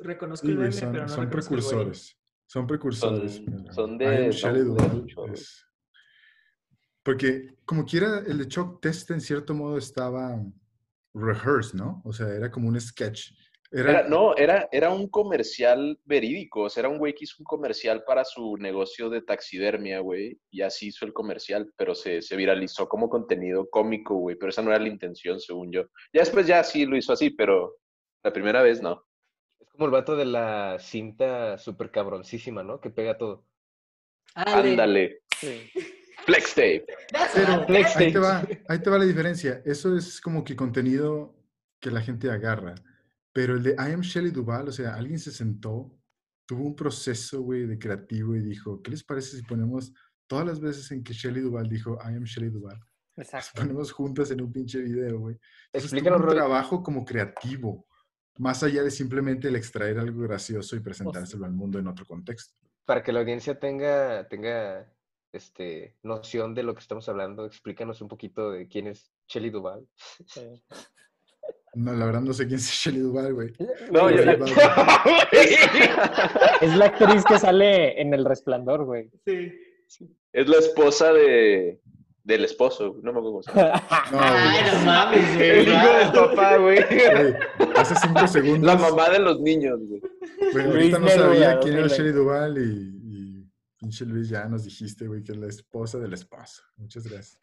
[0.00, 2.16] Reconozco Sí, el meme, son, pero no son precursores.
[2.46, 3.42] Son precursores.
[3.72, 5.26] Son- de- son de Duvall mucho.
[5.26, 5.64] es-
[7.02, 10.40] Porque como quiera, el de Chuck Testa en cierto modo estaba
[11.14, 12.02] rehearsed, ¿no?
[12.04, 13.32] O sea, era como un sketch.
[13.70, 17.36] Era, Era, no, era, era un comercial verídico, o sea, era un güey que hizo
[17.38, 22.22] un comercial para su negocio de taxidermia, güey, y así hizo el comercial, pero se,
[22.22, 25.82] se viralizó como contenido cómico, güey, pero esa no era la intención, según yo.
[26.14, 27.76] Ya después ya sí lo hizo así, pero
[28.22, 29.04] la primera vez no.
[29.60, 32.80] Es como el vato de la cinta súper cabroncísima, ¿no?
[32.80, 33.44] Que pega todo.
[34.34, 34.70] Ándale.
[34.70, 35.70] Ándale, Sí.
[36.24, 36.86] flex tape.
[37.34, 37.66] Pero.
[37.66, 39.62] Flex ahí te, va, ahí te va la diferencia.
[39.64, 41.34] Eso es como que contenido
[41.80, 42.74] que la gente agarra.
[43.32, 45.98] Pero el de I am Shelley Duvall, o sea, alguien se sentó,
[46.46, 49.92] tuvo un proceso, güey, de creativo y dijo, ¿qué les parece si ponemos
[50.26, 52.80] todas las veces en que Shelley Duvall dijo I am Shelley Duvall?
[53.16, 53.62] Las Exacto.
[53.62, 55.36] ponemos juntas en un pinche video, güey.
[55.72, 57.86] Explícanos, un trabajo como creativo,
[58.38, 62.54] más allá de simplemente el extraer algo gracioso y presentárselo al mundo en otro contexto.
[62.84, 64.90] Para que la audiencia tenga, tenga
[65.32, 69.86] este, noción de lo que estamos hablando, explícanos un poquito de quién es Shelly Duval.
[70.26, 70.62] sí.
[71.78, 73.52] No, la verdad no sé quién es Shelley Duvall, güey.
[73.92, 74.16] No, yo,
[76.60, 79.08] Es la actriz que sale en El Resplandor, güey.
[79.24, 79.52] Sí.
[80.32, 81.80] es la esposa de,
[82.24, 83.80] del esposo, no me acuerdo cómo se llama.
[84.10, 85.50] No, Ay, no mames, güey.
[85.50, 86.84] El hijo del papá, güey.
[86.84, 87.34] Güey,
[87.76, 88.66] hace cinco segundos.
[88.66, 90.00] La mamá de los niños, güey.
[90.52, 91.94] Güey, Luis ahorita no sabía quién era 2020.
[91.94, 93.46] Shelley Duvall y, y
[93.78, 96.64] pinche Luis ya nos dijiste, güey, que es la esposa del esposo.
[96.76, 97.38] Muchas gracias.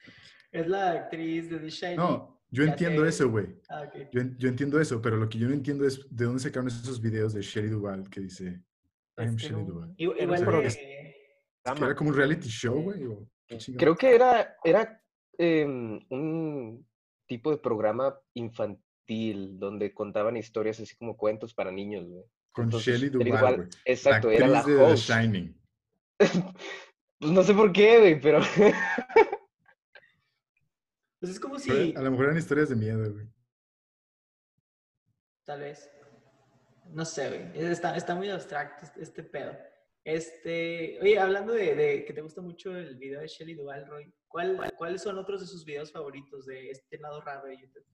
[0.51, 1.95] Es la actriz de The Shining.
[1.97, 3.47] No, yo Ya entiendo eso, güey.
[3.69, 3.89] Ah.
[4.11, 7.01] Yo, yo entiendo eso, pero lo que yo no entiendo es de dónde sacaron esos
[7.01, 8.61] videos de Shelley Duvall que dice
[9.17, 9.93] I am Es que Shelley no- Duvall.
[9.97, 11.15] Igual, de- ¿Es que
[11.65, 13.05] era como un reality show, güey?
[13.05, 13.27] o?
[13.77, 15.01] Creo que era, era
[15.37, 16.85] em, un
[17.27, 22.23] tipo de programa infantil donde contaban historias así como cuentos para niños, güey.
[22.51, 23.67] Con Entonces, Duvall, Duvall, güey.
[23.85, 25.09] Exacto, la era la de The host.
[25.09, 25.55] Shining.
[27.17, 28.39] Pues no sé por qué, güey, pero
[31.25, 33.27] Pues es como si, A lo mejor eran historias de miedo, güey.
[35.43, 35.89] tal vez,
[36.91, 39.57] no sé, güey, es- está, está muy abstracto este, este pedo.
[40.03, 44.13] Este, oye, hablando de, de que te gusta mucho el video de Shelly Duval, Roy,
[44.27, 47.85] ¿cuál, ¿cuáles son otros de sus videos favoritos de este lado raro de YouTube?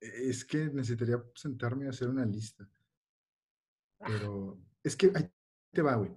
[0.00, 2.68] Es que necesitaría sentarme a hacer una lista.
[4.04, 5.30] Pero es que ahí
[5.72, 6.10] te va, güey.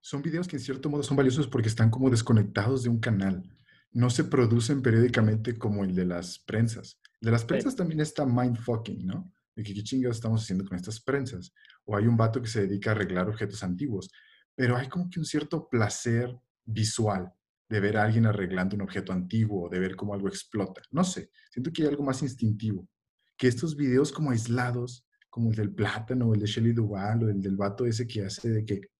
[0.00, 3.42] Son videos que en cierto modo son valiosos porque están como desconectados de un canal.
[3.92, 7.00] No se producen periódicamente como el de las prensas.
[7.20, 9.32] El de las prensas también está mindfucking, ¿no?
[9.54, 11.52] De que qué chingados estamos haciendo con estas prensas.
[11.84, 14.10] O hay un vato que se dedica a arreglar objetos antiguos.
[14.54, 17.32] Pero hay como que un cierto placer visual
[17.68, 20.82] de ver a alguien arreglando un objeto antiguo o de ver cómo algo explota.
[20.90, 22.86] No sé, siento que hay algo más instintivo.
[23.36, 27.28] Que estos videos como aislados, como el del plátano, o el de Shelley Duvall, o
[27.30, 28.91] el del vato ese que hace de que...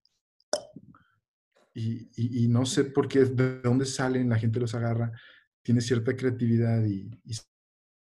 [1.74, 5.12] Y, y- y no sé por qué, de dónde salen, la gente los agarra,
[5.62, 7.32] tiene cierta creatividad y, y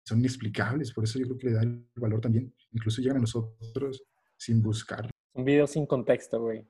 [0.06, 0.92] son inexplicables.
[0.92, 2.54] Por eso yo creo que le da el valor también.
[2.72, 4.02] Incluso llegan a nosotros
[4.36, 5.10] sin buscar.
[5.34, 6.66] Un video sin contexto, güey.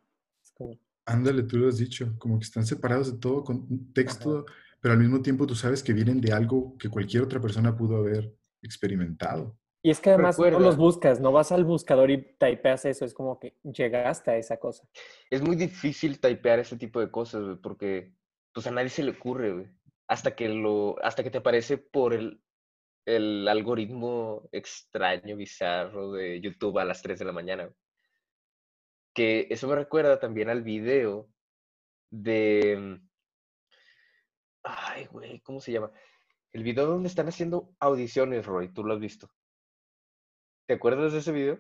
[0.55, 4.47] Como, Ándale, tú lo has dicho, como que están separados de todo con un texto,
[4.80, 7.97] pero al mismo tiempo tú sabes que vienen de algo que cualquier otra persona pudo
[7.97, 9.59] haber experimentado.
[9.85, 13.14] Y es que además no los buscas, no vas al buscador y typeas eso, es
[13.14, 14.87] como que llegaste a esa cosa.
[15.28, 18.14] es muy difícil typear ese tipo de cosas, güey, porque
[18.55, 19.66] pues a nadie se le ocurre, güey.
[20.07, 22.41] Hasta que lo, hasta que te aparece por el,
[23.07, 27.64] el algoritmo extraño, bizarro de YouTube a las 3 de la mañana.
[27.64, 27.76] güey.
[29.14, 31.28] Que eso me recuerda también al video
[32.11, 32.76] de.
[32.78, 33.09] mm,
[34.64, 35.91] Ay, güey, ¿cómo se llama?
[36.53, 39.28] El video donde están haciendo audiciones, Roy, tú lo has visto.
[40.73, 41.59] ¿Te acuerdas de ese video?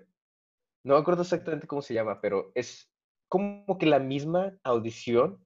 [0.84, 2.90] No me acuerdo exactamente cómo se llama, pero es
[3.28, 5.44] como que la misma audición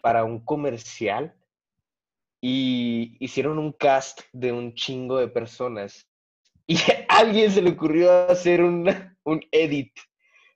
[0.00, 1.34] para un comercial
[2.40, 6.08] y hicieron un cast de un chingo de personas
[6.68, 8.88] y a alguien se le ocurrió hacer un,
[9.24, 9.92] un edit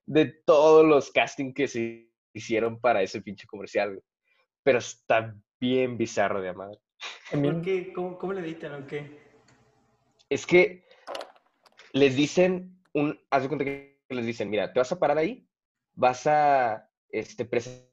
[0.07, 4.01] de todos los castings que se hicieron para ese pinche comercial.
[4.63, 6.79] Pero está bien bizarro de amar.
[7.97, 9.19] ¿Cómo, cómo le editan o qué?
[10.31, 10.92] Es que
[11.93, 15.47] les dicen un, haz de cuenta que les dicen, mira, te vas a parar ahí,
[15.95, 17.93] vas a este, presentarte,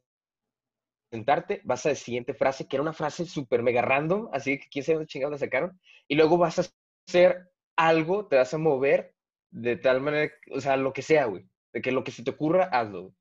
[1.63, 4.83] vas a la siguiente frase, que era una frase súper mega random, así que quién
[4.83, 6.65] sabe dónde chingados la sacaron, y luego vas a
[7.07, 9.15] hacer algo, te vas a mover
[9.51, 12.31] de tal manera, o sea, lo que sea, güey, de que lo que se te
[12.31, 13.13] ocurra, hazlo.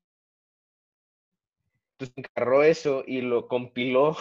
[1.93, 4.15] Entonces encarró eso y lo compiló.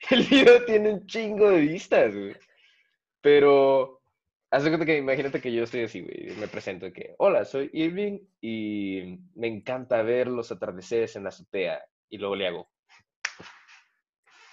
[0.10, 2.36] El video tiene un chingo de vistas, güey.
[3.20, 3.97] Pero,
[4.50, 6.36] haz de cuenta que imagínate que yo estoy así, güey.
[6.38, 11.80] Me presento que, hola, soy Irving y me encanta ver los atardeceres en la azotea.
[12.08, 12.70] Y luego le hago.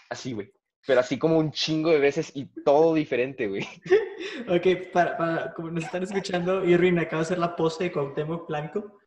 [0.10, 0.52] Así, güey.
[0.86, 3.68] Pero así como un chingo de veces y todo diferente, güey.
[4.50, 8.48] Ok, para, para, como nos están escuchando, Irving acaba de hacer la pose de Cuauhtémoc
[8.48, 9.00] Blanco.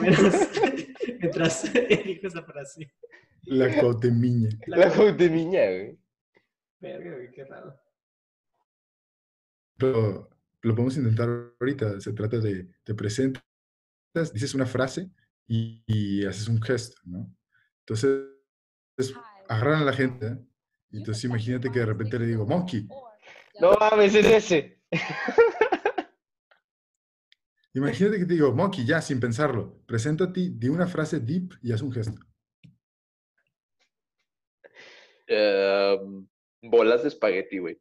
[0.00, 0.34] Menos,
[1.20, 1.72] Mientras
[2.04, 2.92] dijo esa frase.
[3.42, 4.48] La cotemiña.
[4.66, 4.88] La
[5.28, 5.98] niña, güey.
[6.80, 7.81] Verga, güey, qué raro.
[9.82, 10.30] Lo,
[10.62, 11.28] lo podemos intentar
[11.60, 12.00] ahorita.
[12.00, 13.42] Se trata de, te presentas,
[14.32, 15.10] dices una frase
[15.46, 17.34] y, y haces un gesto, ¿no?
[17.80, 18.20] Entonces,
[18.96, 19.14] es-
[19.48, 20.26] agarran a la gente.
[20.26, 20.38] ¿eh?
[20.90, 22.86] Y entonces imagínate que de repente le digo, monkey.
[23.60, 24.80] No mames, es ese.
[27.74, 29.82] Imagínate que te digo, monkey, ya, sin pensarlo.
[29.86, 32.20] Preséntate, di una frase deep y haz un gesto.
[35.26, 36.26] Em,
[36.62, 37.80] bolas de espagueti, güey.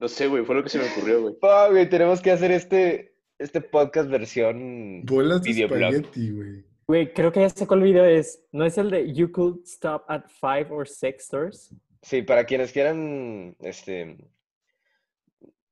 [0.00, 1.34] No sé, güey, fue lo que se me ocurrió, güey.
[1.42, 6.64] Ah, güey, tenemos que hacer este, este podcast versión Bolas de güey.
[6.86, 8.42] Güey, creo que ya sé cuál video es.
[8.52, 11.74] ¿No es el de You could stop at five or six stores?
[12.00, 14.16] Sí, para quienes quieran, este,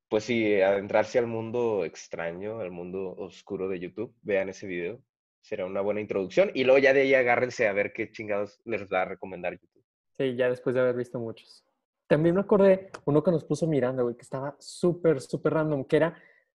[0.09, 5.01] pues sí, adentrarse al mundo extraño, al mundo oscuro de YouTube, vean ese video.
[5.41, 6.51] Será una buena introducción.
[6.53, 9.76] Y luego ya de ahí agárrense a ver qué chingados les da a recomendar YouTube.
[10.19, 11.64] Sí, ya después de haber visto muchos.
[12.07, 15.97] También me acordé uno que nos puso Miranda, güey, que estaba súper, súper random, que
[15.97, 16.17] era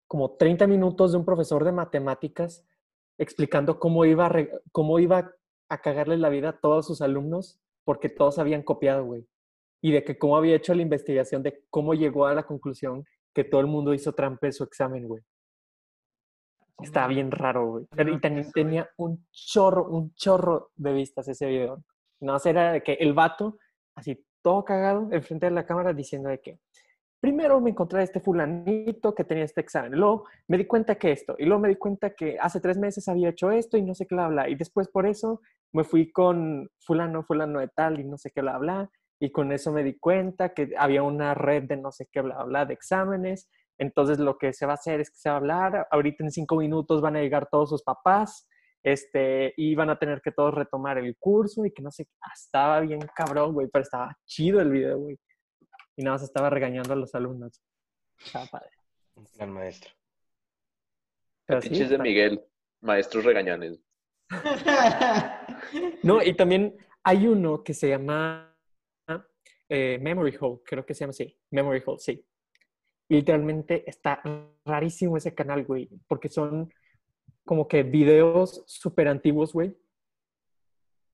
[0.07, 2.65] como 30 minutos de un profesor de matemáticas
[3.19, 4.33] explicando cómo iba a,
[4.73, 5.33] cómo iba
[5.69, 9.27] a cagarle la vida a todos sus alumnos porque todos habían copiado, güey.
[9.81, 13.45] Y de que cómo había hecho la investigación de cómo llegó a la conclusión que
[13.45, 15.23] todo el mundo hizo trampa en su examen, güey.
[16.83, 17.87] Estaba bien raro, güey.
[17.95, 21.83] Pero y también tenía un chorro, un chorro de vistas ese video.
[22.21, 23.59] No, era de que el vato,
[23.95, 26.61] así todo cagado, enfrente de la cámara, diciendo de que
[27.21, 31.13] primero me encontré a este fulanito que tenía este examen, luego me di cuenta que
[31.13, 33.95] esto, y luego me di cuenta que hace tres meses había hecho esto y no
[33.95, 35.41] sé qué bla bla, y después por eso
[35.73, 38.91] me fui con fulano, fulano de tal y no sé qué bla bla,
[39.21, 42.45] y con eso me di cuenta que había una red de no sé qué bla
[42.45, 43.49] bla de exámenes,
[43.79, 46.31] entonces lo que se va a hacer es que se va a hablar, ahorita en
[46.31, 48.47] cinco minutos van a llegar todos sus papás,
[48.87, 52.07] este, y van a tener que todos retomar el curso y que no sé.
[52.21, 55.19] Ah, estaba bien cabrón, güey, pero estaba chido el video, güey.
[55.97, 57.61] Y nada más estaba regañando a los alumnos.
[58.17, 58.71] Estaba padre.
[59.17, 59.91] Un plan maestro.
[61.47, 62.41] Pero sí, de Miguel,
[62.81, 63.81] maestros regañones.
[66.05, 68.57] No, y también hay uno que se llama
[69.69, 71.37] eh, Memory Hole, creo que se llama así.
[71.51, 72.25] Memory Hole, sí.
[73.09, 74.23] Y literalmente está
[74.65, 76.71] rarísimo ese canal, güey, porque son
[77.47, 79.75] como que videos súper antiguos, güey,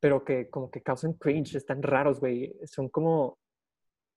[0.00, 2.58] pero que como que causan cringe, están raros, güey.
[2.64, 3.38] Son como,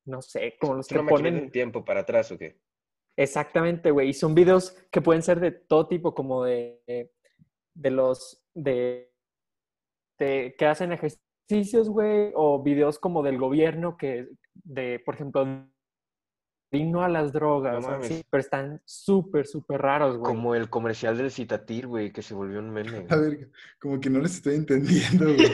[0.05, 1.35] no sé, como los ¿Es que ponen...
[1.35, 2.59] del tiempo para atrás o qué?
[3.17, 4.09] Exactamente, güey.
[4.09, 7.13] Y son videos que pueden ser de todo tipo, como de, de,
[7.75, 9.13] de los de,
[10.17, 15.45] de- que hacen ejercicios, güey, o videos como del gobierno que, de, por ejemplo,
[16.71, 18.23] vino a las drogas, No mames.
[18.29, 20.33] pero están súper, súper raros, güey.
[20.33, 22.91] Como el comercial del Citatir, güey, que se volvió un meme.
[23.01, 23.05] güey.
[23.09, 23.49] A ver,
[23.79, 25.49] como que no les estoy entendiendo, güey.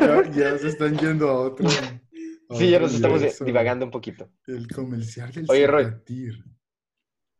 [0.00, 1.66] Ya, ya se están yendo a otro.
[1.68, 4.28] a Sí, ya nos estamos divagando un poquito.
[4.46, 5.84] El comercial del Oye, Roy.
[5.84, 6.44] Citatir.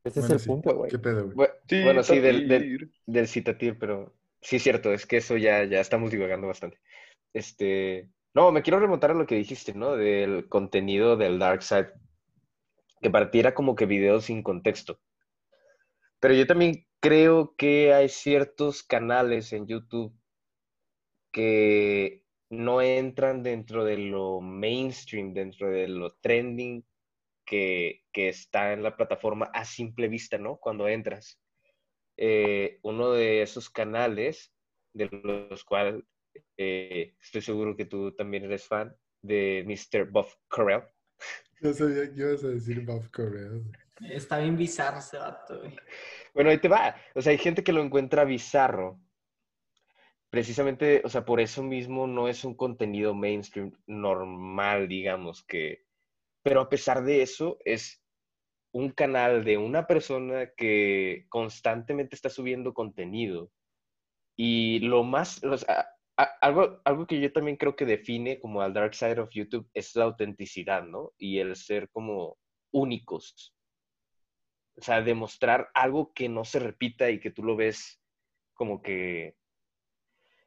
[0.02, 0.48] Ese Bueno, es el sí.
[0.48, 0.90] punto, güey.
[0.90, 1.48] ¿Qué pedo, güey?
[1.48, 2.90] Bu- Bueno, sí, del, del, Citatir.
[3.06, 6.78] del Citatir, pero sí es cierto, es que eso ya, ya estamos divagando bastante.
[7.34, 9.96] Este, no, me quiero remontar a lo que dijiste, ¿no?
[9.96, 11.90] Del contenido del Dark Side,
[13.00, 15.00] que para ti era como que videos sin contexto.
[16.20, 20.14] Pero yo también creo que hay ciertos canales en YouTube
[21.32, 26.84] que no entran dentro de lo mainstream, dentro de lo trending
[27.46, 30.58] que, que está en la plataforma a simple vista, ¿no?
[30.58, 31.40] Cuando entras.
[32.16, 34.52] Eh, uno de esos canales,
[34.92, 36.02] de los cuales
[36.56, 40.10] eh, estoy seguro que tú también eres fan, de Mr.
[40.10, 40.82] Buff Correll.
[41.60, 43.62] No sabía que ibas a decir Buff Correll.
[44.08, 45.76] Está bien bizarro ese vato, güey.
[46.32, 46.96] Bueno, ahí te va.
[47.14, 48.98] O sea, hay gente que lo encuentra bizarro.
[50.30, 55.84] Precisamente, o sea, por eso mismo no es un contenido mainstream normal, digamos, que...
[56.42, 58.02] Pero a pesar de eso, es
[58.72, 63.50] un canal de una persona que constantemente está subiendo contenido.
[64.36, 65.88] Y lo más, o sea,
[66.22, 69.94] algo, algo que yo también creo que define como al dark side of YouTube es
[69.96, 71.12] la autenticidad, ¿no?
[71.18, 72.36] Y el ser como
[72.72, 73.54] únicos.
[74.76, 78.00] O sea, demostrar algo que no se repita y que tú lo ves
[78.54, 79.36] como que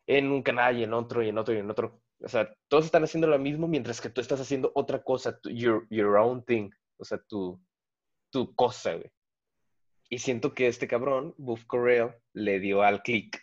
[0.08, 2.02] en un canal y en otro y en otro y en otro.
[2.20, 5.50] O sea, todos están haciendo lo mismo mientras que tú estás haciendo otra cosa, tu-
[5.50, 6.70] your, your own thing.
[6.98, 7.60] O sea, tu,
[8.32, 9.12] tu cosa, güey.
[10.10, 13.43] Y siento que este cabrón, Buff Correll, le dio al click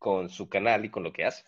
[0.00, 1.44] con su canal y con lo que hace.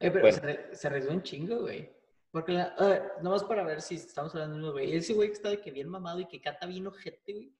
[0.00, 0.38] Eh, pero Bueno.
[0.72, 1.88] se, arriesgó un chingo, güey.
[2.32, 4.96] Porque, la, ver, nomás para ver si estamos hablando de uno, güey.
[4.96, 7.52] Ese güey que está de que bien mamado y que canta bien ojete, güey.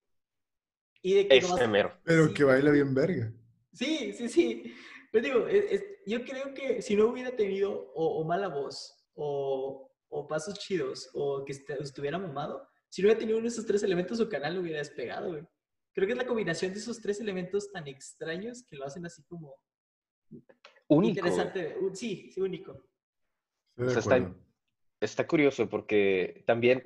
[1.02, 1.92] Y de que Ese nomás- mero.
[2.02, 2.34] Pero Sí.
[2.34, 3.30] que baila bien verga.
[3.72, 4.74] Sí, sí, sí.
[5.12, 9.04] Pero digo, es- es- yo creo que si no hubiera tenido o, o mala voz,
[9.14, 13.52] o, o pasos chidos, o que est- estuviera mamado, si no hubiera tenido uno de
[13.52, 15.44] esos tres elementos, su canal lo hubiera despegado, güey.
[15.92, 19.22] Creo que es la combinación de esos tres elementos tan extraños que lo hacen así
[19.24, 19.54] como
[20.88, 21.18] Único.
[21.18, 21.76] interesante.
[21.80, 22.84] Uh, Sí, sí, único.
[23.76, 24.34] O sea, está-.
[25.00, 26.84] Está curioso porque también,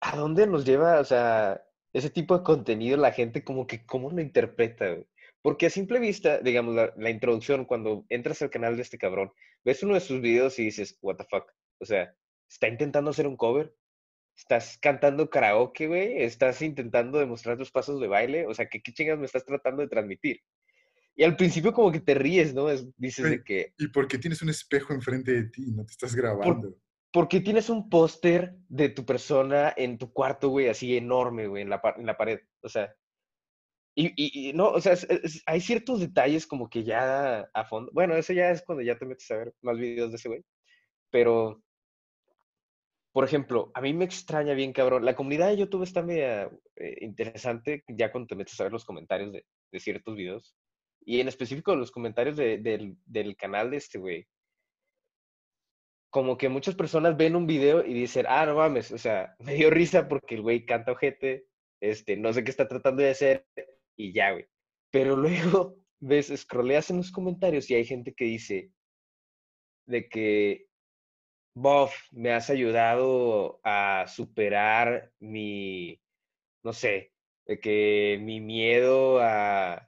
[0.00, 1.64] ¿a dónde nos lleva, o sea,
[1.94, 4.90] ese tipo de contenido la gente como que cómo lo interpreta?
[4.90, 5.06] güey?
[5.40, 9.32] Porque a simple vista, digamos, la, la introducción, cuando entras al canal de este cabrón,
[9.64, 11.50] ves uno de sus videos y dices, what the fuck?
[11.80, 12.14] O sea,
[12.46, 13.74] ¿está intentando hacer un cover?
[14.36, 16.22] ¿Estás cantando karaoke, güey?
[16.22, 18.46] ¿Estás intentando demostrar tus pasos de baile?
[18.46, 20.42] O sea, ¿qué, qué chingas me estás tratando de transmitir?
[21.20, 22.70] Y al principio como que te ríes, ¿no?
[22.70, 25.72] Es- dices de que, ¿Y por qué tienes un espejo enfrente de ti?
[25.72, 26.76] No te estás grabando.
[27.12, 31.62] ¿Por qué tienes un póster de tu persona en tu cuarto, güey, así enorme, güey,
[31.64, 32.38] en la, en la pared?
[32.62, 32.94] O sea,
[33.96, 37.64] y, y- y no, o sea, es- es- hay ciertos detalles como que ya a
[37.64, 37.90] fondo.
[37.92, 40.44] Bueno, eso ya es cuando ya te metes a ver más videos de ese güey.
[41.10, 41.60] Pero,
[43.12, 45.04] por ejemplo, a mí me extraña bien, cabrón.
[45.04, 48.84] La comunidad de YouTube está media eh, interesante ya cuando te metes a ver los
[48.84, 50.54] comentarios de, de ciertos videos.
[51.08, 54.26] Y en específico los comentarios de- del, del canal de este güey
[56.10, 59.54] como que muchas personas ven un video y dicen, ah, no mames, o sea, me
[59.54, 61.46] dio risa porque el güey canta ojete,
[61.80, 63.46] este, no sé qué está tratando de hacer
[63.96, 64.46] y ya, güey.
[64.90, 65.16] Pero
[65.56, 68.70] luego ves, scrolleas en los comentarios y hay gente que dice
[69.86, 70.66] de que,
[71.54, 76.00] Bob, me has ayudado a superar mi,
[76.62, 77.12] no sé,
[77.46, 79.87] de que mi miedo a,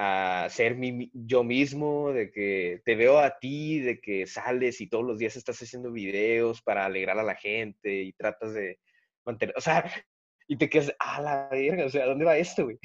[0.00, 4.88] a ser mi, yo mismo, de que te veo a ti, de que sales y
[4.88, 8.78] todos los días estás haciendo videos para alegrar a la gente y tratas de
[9.26, 9.82] mantener, o sea,
[10.48, 12.78] y te quedas, a la verga, o sea, ¿a dónde va esto, güey?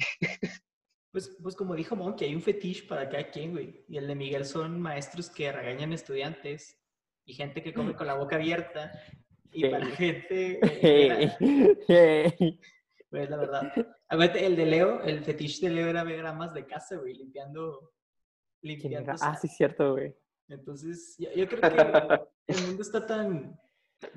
[1.12, 3.84] Pues, pues como dijo Monkey, hay un fetiche para cada quien, güey.
[3.88, 6.76] Y el de Miguel son maestros que regañan estudiantes
[7.24, 8.90] y gente que come con la boca abierta.
[9.52, 9.94] Y para Hey.
[9.96, 10.60] gente...
[10.80, 11.30] Hey,
[11.86, 12.60] hey.
[13.08, 13.72] Pues la verdad.
[14.22, 17.92] El de Leo, el fetiche de Leo era ver amas de casa, güey, limpiando...
[18.60, 19.12] ¿Quién limpiando?
[19.20, 20.14] Ah, sí, cierto, güey.
[20.48, 21.60] Entonces, yo, yo creo
[22.46, 23.58] que el mundo está tan,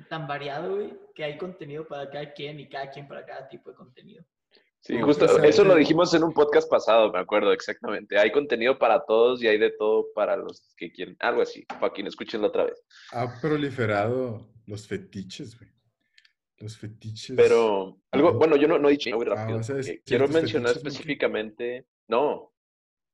[0.08, 3.70] tan variado, güey, que hay contenido para cada quien y cada quien para cada tipo
[3.70, 4.24] de contenido.
[4.80, 8.18] Sí, justo eso lo dijimos en un podcast pasado, me acuerdo exactamente.
[8.18, 11.16] Hay contenido para todos y hay de todo para los que quieren.
[11.18, 12.82] Algo así, Joaquín, escúchenlo otra vez.
[13.12, 15.70] Ha proliferado los fetiches, güey.
[16.60, 17.36] Los fetiches.
[17.36, 19.58] Pero algo, bueno, yo no, no he dicho muy Ah, rápido.
[19.58, 22.52] o sea, es Eh, Quiero mencionar específicamente, no,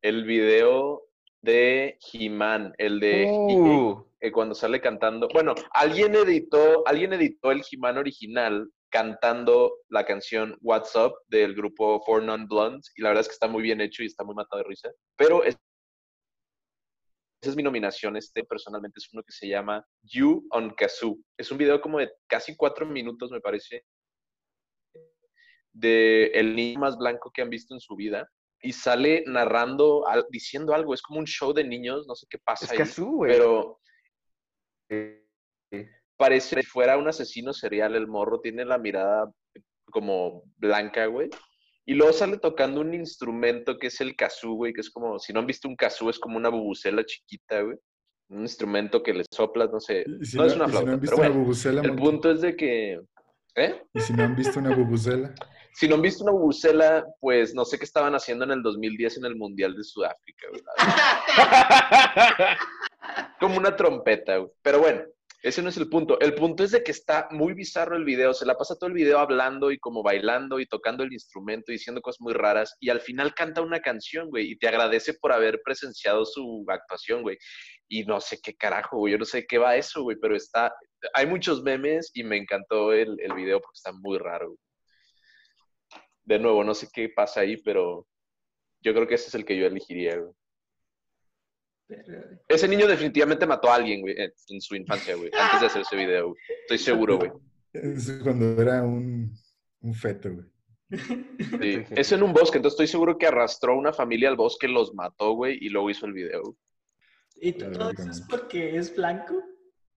[0.02, 1.02] el video
[1.42, 5.28] de He-Man, el de Uh, eh, cuando sale cantando.
[5.32, 12.00] Bueno, alguien editó, alguien editó el He-Man original cantando la canción What's Up del grupo
[12.06, 14.34] Four Non Blondes y la verdad es que está muy bien hecho y está muy
[14.34, 14.90] matado de risa.
[15.16, 15.58] Pero es-
[17.44, 21.18] esa es mi nominación, este personalmente es uno que se llama You on Kazoo.
[21.36, 23.84] Es un video como de casi cuatro minutos, me parece,
[25.74, 28.26] de el niño más blanco que han visto en su vida
[28.62, 30.94] y sale narrando, diciendo algo.
[30.94, 33.32] Es como un show de niños, no sé qué pasa es ahí, Kazoo, güey.
[33.32, 33.78] pero
[36.16, 39.30] parece si fuera un asesino serial el morro, tiene la mirada
[39.90, 41.28] como blanca, güey.
[41.86, 45.32] Y luego sale tocando un instrumento que es el kazoo, güey, que es como, si
[45.32, 47.76] no han visto un kazoo, es como una bubucela chiquita, güey.
[48.30, 50.04] Un instrumento que le soplas, no sé.
[50.22, 51.42] Si no, es una y si no flauta, han visto pero bueno.
[51.42, 53.00] bubucela, El punto es de que
[53.56, 53.82] ¿Eh?
[53.92, 55.34] ¿Y si no han visto una bubucela?
[55.76, 59.16] Si no han visto una bubucela, pues no sé qué estaban haciendo en el 2010
[59.16, 60.62] en el Mundial de Sudáfrica, güey.
[63.40, 64.52] Como una trompeta, güey.
[64.62, 65.02] Pero bueno,
[65.44, 66.18] ese no es el punto.
[66.20, 68.32] El punto es de que está muy bizarro el video.
[68.32, 71.74] Se la pasa todo el video hablando y como bailando y tocando el instrumento y
[71.74, 72.78] diciendo cosas muy raras.
[72.80, 74.52] Y al final canta una canción, güey.
[74.52, 77.36] Y te agradece por haber presenciado su actuación, güey.
[77.88, 79.12] Y no sé qué carajo, güey.
[79.12, 80.16] Yo no sé qué va eso, güey.
[80.18, 80.72] Pero está...
[81.12, 84.58] Hay muchos memes y me encantó el, el video porque está muy raro, güey.
[86.22, 88.06] De nuevo, no sé qué pasa ahí, pero
[88.80, 90.32] yo creo que ese es el que yo elegiría, güey.
[91.86, 95.82] Pero- Ese niño definitivamente mató a alguien, güey, en su infancia, güey, antes de hacer
[95.82, 96.40] ese video, güey.
[96.62, 97.30] Estoy seguro, güey.
[97.72, 99.32] Es cuando era un,
[99.80, 100.46] un feto, güey.
[101.60, 101.84] Sí.
[101.96, 104.94] Eso en un bosque, entonces estoy seguro que arrastró a una familia al bosque, los
[104.94, 106.42] mató, güey, y luego hizo el video.
[106.42, 106.56] güey.
[107.36, 109.42] ¿Y tú- todo eso es porque es blanco?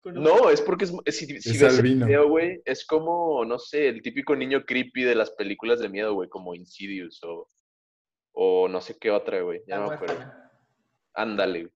[0.00, 3.44] ¿Con No, es porque es, es- si, si Es ves el video, güey, es como,
[3.44, 7.50] no sé, el típico niño creepy de las películas de miedo, güey, como Insidious o,
[8.32, 10.32] o no sé qué otra, güey, ya La no me acuerdo.
[11.16, 11.70] Ándale.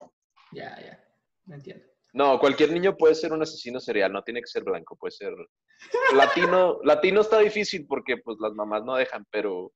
[0.53, 1.05] Ya, ya.
[1.47, 1.85] No entiendo.
[2.13, 5.33] No, cualquier niño puede ser un asesino serial, no tiene que ser blanco, puede ser
[6.15, 6.81] latino.
[6.85, 9.73] latino está difícil porque pues las mamás no dejan, pero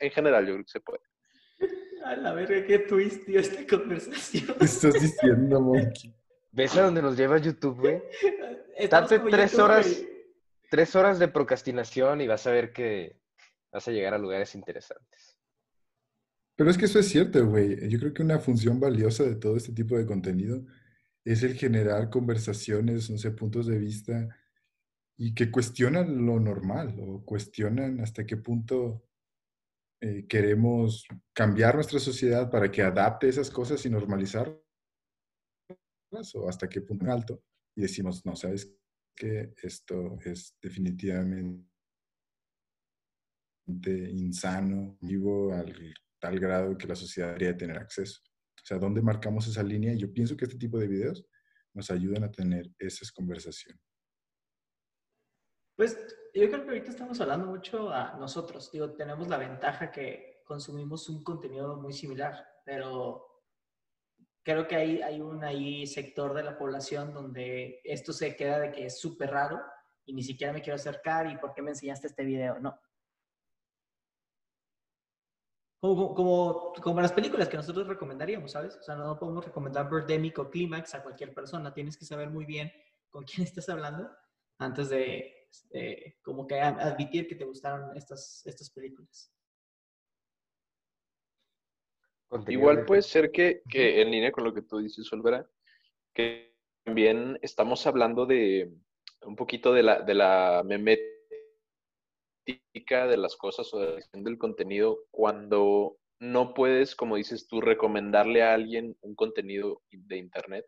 [0.00, 1.02] en general yo creo que se puede.
[2.04, 4.54] A la verga, qué twist dio esta conversación.
[4.58, 6.14] ¿Qué estás diciendo, Monkey?
[6.52, 8.02] ¿Ves a dónde nos lleva YouTube, güey?
[8.90, 10.02] Date tres YouTube, horas.
[10.70, 13.18] Tres horas de procrastinación y vas a ver que
[13.72, 15.33] vas a llegar a lugares interesantes.
[16.56, 17.88] Pero es que eso es cierto, güey.
[17.88, 20.64] Yo creo que una función valiosa de todo este tipo de contenido
[21.24, 24.28] es el generar conversaciones, no sé, puntos de vista
[25.16, 29.04] y que cuestionan lo normal o cuestionan hasta qué punto
[30.00, 34.58] eh, queremos cambiar nuestra sociedad para que adapte esas cosas y normalizarlas
[36.34, 37.42] o hasta qué punto alto
[37.76, 38.72] y decimos, no, sabes
[39.16, 41.64] que esto es definitivamente
[43.76, 45.94] insano, vivo al
[46.24, 48.22] tal grado que la sociedad debería tener acceso.
[48.24, 49.92] O sea, ¿dónde marcamos esa línea?
[49.92, 51.22] Yo pienso que este tipo de videos
[51.74, 53.82] nos ayudan a tener esas conversaciones.
[55.76, 55.98] Pues
[56.32, 58.72] yo creo que ahorita estamos hablando mucho a nosotros.
[58.72, 63.42] Digo, tenemos la ventaja que consumimos un contenido muy similar, pero
[64.42, 68.72] creo que hay, hay un ahí sector de la población donde esto se queda de
[68.72, 69.60] que es súper raro
[70.06, 72.58] y ni siquiera me quiero acercar y por qué me enseñaste este video.
[72.60, 72.80] No.
[75.84, 78.74] Como, como, como las películas que nosotros recomendaríamos, ¿sabes?
[78.76, 81.74] O sea, no podemos recomendar Birdemic o Clímax a cualquier persona.
[81.74, 82.72] Tienes que saber muy bien
[83.10, 84.08] con quién estás hablando
[84.56, 89.30] antes de, de como que admitir que te gustaron estas, estas películas.
[92.28, 95.46] Contenido Igual de- puede ser que, que en línea con lo que tú dices, Olvera,
[96.14, 98.74] que también estamos hablando de
[99.20, 101.13] un poquito de la, de la memética
[102.46, 107.60] de las cosas o de la edición del contenido cuando no puedes, como dices tú,
[107.60, 110.66] recomendarle a alguien un contenido de internet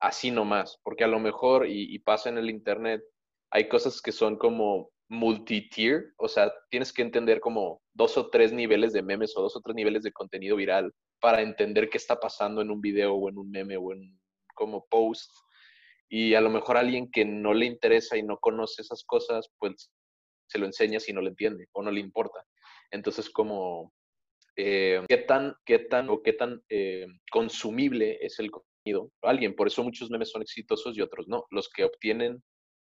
[0.00, 3.02] así nomás, porque a lo mejor, y, y pasa en el internet,
[3.50, 8.52] hay cosas que son como multi-tier, o sea, tienes que entender como dos o tres
[8.52, 12.20] niveles de memes o dos o tres niveles de contenido viral para entender qué está
[12.20, 14.18] pasando en un video o en un meme o en
[14.54, 15.30] como post.
[16.10, 19.90] Y a lo mejor alguien que no le interesa y no conoce esas cosas, pues
[20.48, 22.44] se lo enseñas y no le entiende o no le importa.
[22.90, 23.92] Entonces, como,
[24.56, 29.10] eh, ¿qué tan, qué tan o qué tan eh, consumible es el contenido?
[29.22, 31.44] Alguien, por eso muchos memes son exitosos y otros no.
[31.50, 32.42] Los que obtienen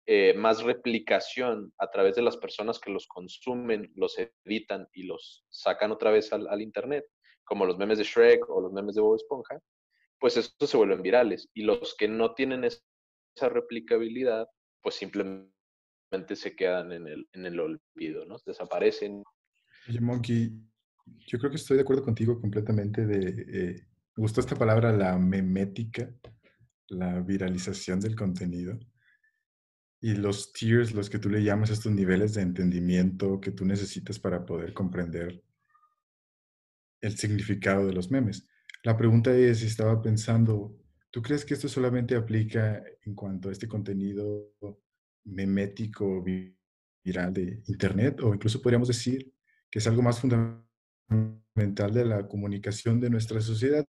[0.07, 5.45] eh, más replicación a través de las personas que los consumen, los editan y los
[5.49, 7.05] sacan otra vez al, al internet,
[7.43, 9.59] como los memes de Shrek o los memes de Bob Esponja,
[10.20, 11.49] pues estos se vuelven virales.
[11.53, 12.84] Y los que no tienen es-
[13.36, 14.47] esa replicabilidad,
[14.82, 15.51] pues simplemente
[16.36, 18.38] se quedan en el, en el olvido, ¿no?
[18.45, 19.24] Desaparecen.
[19.88, 20.51] Oye, Monkey,
[21.28, 23.45] yo creo que estoy de acuerdo contigo completamente de...
[23.47, 26.14] eh, me gustó esta palabra, la memética,
[26.89, 28.78] la viralización del contenido.
[30.01, 34.20] Y los tiers, los que tú le llamas estos niveles de entendimiento que tú necesitas
[34.20, 35.41] para poder comprender
[37.01, 38.47] el significado de los memes.
[38.84, 40.76] La pregunta es, estaba pensando,
[41.09, 44.53] ¿tú crees que esto solamente aplica en cuanto a este contenido
[45.26, 46.55] memético, vi-
[47.03, 48.22] viral de Internet?
[48.22, 49.34] O incluso podríamos decir
[49.69, 53.86] que es algo más fundamental de la comunicación de nuestra sociedad,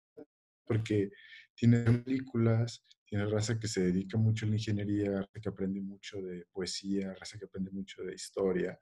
[0.64, 1.10] porque
[1.54, 6.20] tiene películas, tiene raza que se dedica mucho a la ingeniería, raza que aprende mucho
[6.22, 8.78] de poesía, raza que aprende mucho de historia.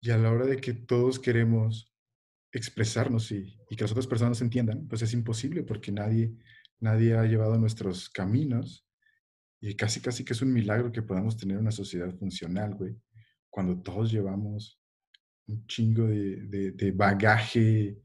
[0.00, 1.92] Y a la hora de que todos queremos
[2.52, 6.34] expresarnos y, que las otras personas entiendan, pues es imposible porque nadie,
[6.80, 8.86] nadie ha llevado nuestros caminos
[9.60, 12.96] y casi, casi que es un milagro que podamos tener una sociedad funcional, güey.
[13.50, 14.80] cuando todos llevamos
[15.46, 17.98] un chingo de, de- bagaje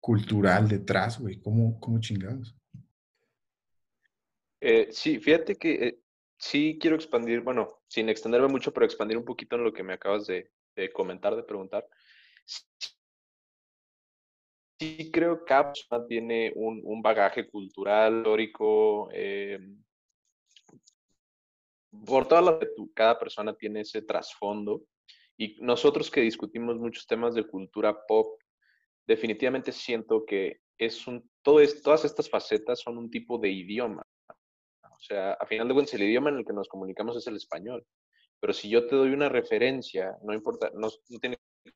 [0.00, 1.38] cultural detrás, güey.
[1.40, 2.56] ¿Cómo, cómo chingados?
[4.60, 6.00] Eh, sí, fíjate que eh,
[6.38, 9.92] sí quiero expandir, bueno, sin extenderme mucho, pero expandir un poquito en lo que me
[9.92, 10.50] acabas de,
[10.92, 11.86] comentar, de preguntar.
[14.78, 19.58] Sí creo que persona tiene un, un bagaje cultural, histórico, eh,
[22.06, 22.58] por toda la
[22.94, 24.82] cada persona tiene ese trasfondo.
[25.36, 28.40] Y nosotros que discutimos muchos temas de cultura pop,
[29.06, 34.02] definitivamente siento que es un, todo todas estas facetas son un tipo de idioma.
[34.28, 37.36] O sea, a final de cuentas, el idioma en el que nos comunicamos es el
[37.36, 37.84] español.
[38.38, 41.72] Pero si yo te doy una referencia, no importa, no, no tiene que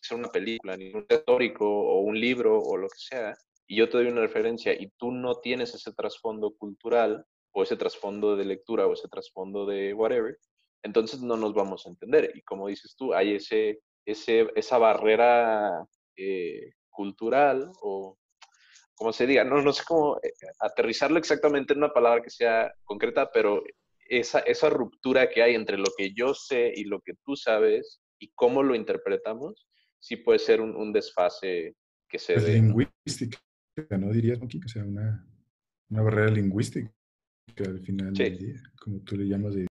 [0.00, 3.88] ser una película, ni un histórico o un libro o lo que sea, y yo
[3.88, 8.44] te doy una referencia y tú no tienes ese trasfondo cultural o ese trasfondo de
[8.44, 10.38] lectura o ese trasfondo de whatever,
[10.82, 12.30] entonces no nos vamos a entender.
[12.34, 15.84] Y como dices tú, hay ese, ese, esa barrera
[16.16, 18.16] eh, cultural o
[18.94, 22.70] como se diga, no, no sé cómo eh, aterrizarlo exactamente en una palabra que sea
[22.84, 23.62] concreta, pero
[24.06, 28.02] esa, esa ruptura que hay entre lo que yo sé y lo que tú sabes
[28.18, 29.66] y cómo lo interpretamos,
[29.98, 31.76] sí puede ser un, un desfase
[32.08, 32.54] que se Es dé.
[32.54, 33.38] lingüística,
[33.98, 34.60] ¿no dirías, Monkey?
[34.64, 35.26] O sea, una,
[35.88, 36.92] una barrera lingüística
[37.58, 38.22] al final Sí.
[38.24, 39.66] del día, como tú le llamas de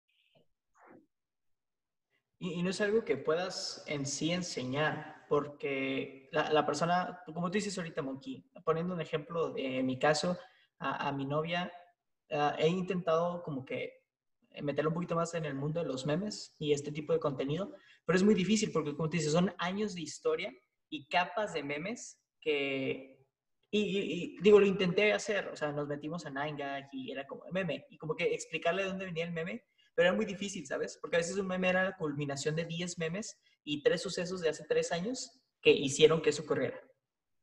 [2.38, 7.50] Y, y no es algo que puedas en sí enseñar, porque la, la persona, como
[7.50, 10.38] tú dices ahorita, Monkey, poniendo un ejemplo de mi caso,
[10.78, 11.72] a, a mi novia,
[12.30, 14.02] ah, he intentado como que
[14.62, 17.72] meterlo un poquito más en el mundo de los memes y este tipo de contenido,
[18.04, 20.52] pero es muy difícil porque, como tú dices, son años de historia
[20.90, 23.13] y capas de memes que...
[23.76, 27.42] Y, y- digo, lo intenté hacer, o sea, nos metimos a 9gag y era como
[27.50, 29.64] meme, y como que explicarle de dónde venía el meme,
[29.96, 30.96] pero era muy difícil, ¿sabes?
[31.00, 34.48] Porque a veces un meme era la culminación de 10 memes y tres sucesos de
[34.50, 36.80] hace tres años que hicieron que eso ocurriera.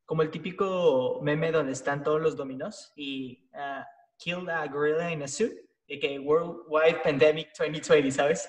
[0.06, 3.86] Como el típico meme donde están todos los dominós y ah,
[4.18, 5.54] Killed a Gorilla in a Suit,
[5.88, 8.48] y que Worldwide Pandemic 2020, ¿sabes?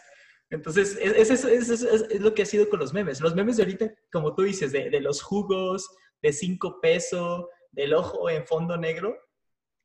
[0.51, 3.21] Entonces, es, es, es, es- es- es lo que ha sido con los memes.
[3.21, 5.89] Los memes de ahorita, como tú dices, de, de los jugos,
[6.21, 9.19] de 5 pesos, del ojo en fondo negro,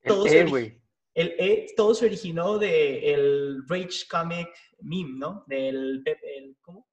[0.01, 0.81] El Todos E,
[1.15, 4.49] el E, todo se originó de el Rage Comic
[4.81, 5.43] meme, ¿no?
[5.47, 6.87] Del, el, ¿cómo?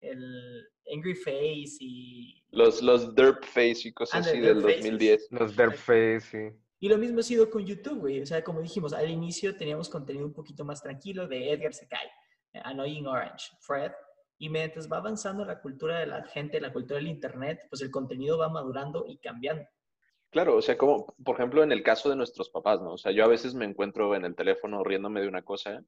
[0.00, 2.42] El Angry Face y...
[2.50, 4.84] Los, los derp face y cosas Ah, así de del derp faces.
[4.84, 5.28] 2010.
[5.32, 6.58] Los Derpface, sí.
[6.80, 8.20] Y lo mismo ha sido con YouTube, güey.
[8.20, 12.08] O sea, como dijimos, al inicio teníamos contenido un poquito más tranquilo de Edgar Secai,
[12.54, 13.92] Annoying Orange, Fred.
[14.38, 17.90] Y mientras va avanzando la cultura de la gente, la cultura del Internet, pues el
[17.92, 19.64] contenido va madurando y cambiando.
[20.32, 22.94] Claro, o sea, como por ejemplo en el caso de nuestros papás, ¿no?
[22.94, 25.84] O sea, yo a veces me encuentro en el teléfono riéndome de una cosa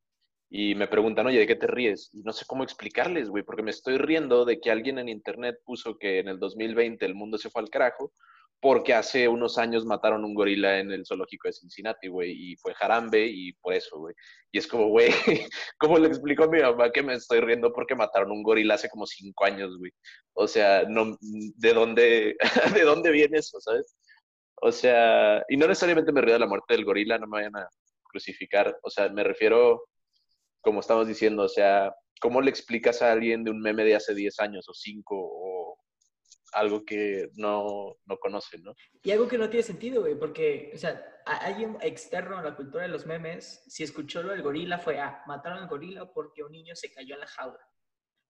[0.50, 2.10] y me preguntan, oye, ¿de qué te ríes?
[2.12, 5.56] Y no sé cómo explicarles, güey, porque me estoy riendo de que alguien en internet
[5.64, 8.12] puso que en el 2020 el mundo se fue al carajo
[8.60, 12.74] porque hace unos años mataron un gorila en el zoológico de Cincinnati, güey, y fue
[12.74, 14.14] Jarambe y por eso, güey.
[14.52, 15.08] Y es como, güey,
[15.78, 18.88] ¿cómo le explico a mi mamá que me estoy riendo porque mataron un gorila hace
[18.88, 19.92] como cinco años, güey?
[20.34, 22.36] O sea, no, ¿de dónde,
[22.74, 23.96] de dónde viene eso, sabes?
[24.66, 27.54] O sea, y no necesariamente me río de la muerte del gorila, no me vayan
[27.54, 27.68] a
[28.02, 28.74] crucificar.
[28.82, 29.88] O sea, me refiero,
[30.62, 34.14] como estamos diciendo, o sea, ¿cómo le explicas a alguien de un meme de hace
[34.14, 35.76] 10 años o 5 o
[36.54, 38.72] algo que no, no conoce, ¿no?
[39.02, 42.84] Y algo que no tiene sentido, güey, porque, o sea, alguien externo a la cultura
[42.84, 46.52] de los memes, si escuchó lo del gorila, fue, ah, mataron al gorila porque un
[46.52, 47.68] niño se cayó en la jaula.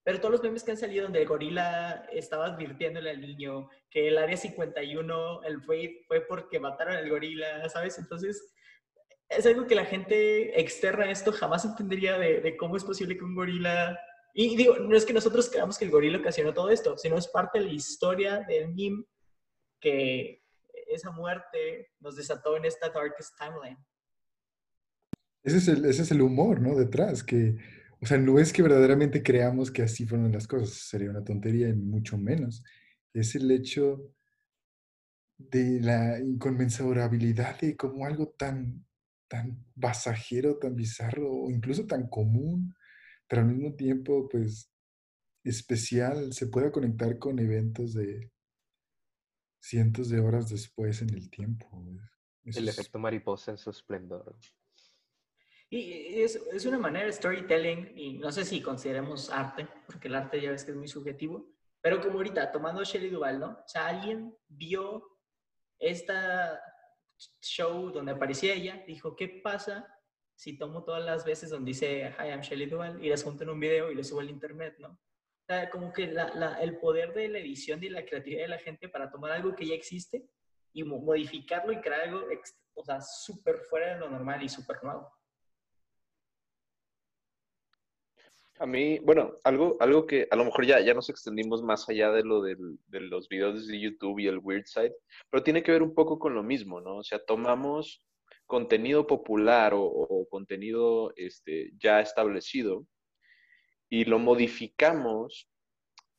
[0.05, 4.09] Pero todos los memes que han salido donde el gorila estaba advirtiéndole al niño que
[4.09, 7.99] el área 51, el raid, fue porque mataron al gorila, ¿sabes?
[7.99, 8.55] Entonces,
[9.31, 13.17] es algo que la gente externa a esto jamás entendería de, de cómo es posible
[13.17, 13.99] que un gorila...
[14.35, 17.29] Y digo, no es que nosotros creamos que el gorila ocasionó todo esto, sino es
[17.29, 19.05] parte de la historia del meme
[19.81, 20.43] que
[20.89, 23.79] esa muerte nos desató en esta darkest timeline.
[25.43, 26.75] Ese es el, ese es el humor, ¿no?
[26.75, 27.57] Detrás, que,
[28.05, 31.71] o sea, no es que verdaderamente creamos que así fueron las cosas, sería una tontería
[31.71, 32.63] y mucho menos.
[33.15, 34.13] Es el hecho
[35.39, 38.85] de la inconmensurabilidad de como algo tan,
[39.27, 42.75] tan pasajero, tan bizarro, o incluso tan común,
[43.27, 44.71] pero al mismo tiempo, pues,
[45.43, 48.31] especial, se pueda conectar con eventos de
[49.63, 51.67] cientos de horas después en el tiempo.
[52.45, 54.37] Eso El efecto mariposa en su esplendor.
[55.71, 60.15] Y es, es una manera de storytelling, y no sé si consideremos arte, porque el
[60.15, 61.49] arte ya ves que es muy subjetivo,
[61.81, 63.51] pero como ahorita, tomando Shelley Duval, ¿no?
[63.65, 65.19] O sea, alguien vio
[65.79, 66.61] esta
[67.43, 69.87] show donde aparecía ella, dijo, ¿qué pasa
[70.37, 73.51] si tomo todas las veces donde dice, hi, I'm Shelly Duval, y las junto en
[73.51, 74.89] un video y lo subo al internet, ¿no?
[74.89, 78.49] O sea, como que la, la, el poder de la edición y la creatividad de
[78.49, 80.27] la gente para tomar algo que ya existe
[80.73, 82.27] y modificarlo y crear algo,
[82.75, 85.13] o sea, súper fuera de lo normal y súper nuevo.
[88.61, 92.13] A mí, bueno, algo, algo que a lo mejor ya, ya nos extendimos más allá
[92.13, 94.95] de lo del, de los videos de YouTube y el Weird Side,
[95.29, 96.99] pero tiene que ver un poco con lo mismo, ¿no?
[96.99, 98.05] O sea, tomamos
[98.47, 102.87] contenido popular o, contenido este, ya establecido
[103.89, 105.49] y lo modificamos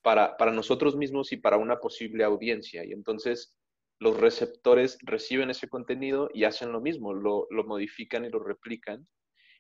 [0.02, 2.84] para, para nosotros mismos y para una posible audiencia.
[2.84, 3.56] Y entonces
[4.00, 9.08] los receptores reciben ese contenido y hacen lo mismo, lo, lo modifican y lo replican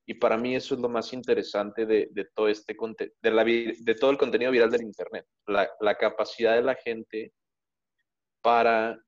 [0.05, 2.75] y para mí eso es lo más interesante de, de todo, este,
[3.21, 7.33] de, la, de todo el contenido viral del Internet, la, la capacidad de la gente
[8.41, 8.99] para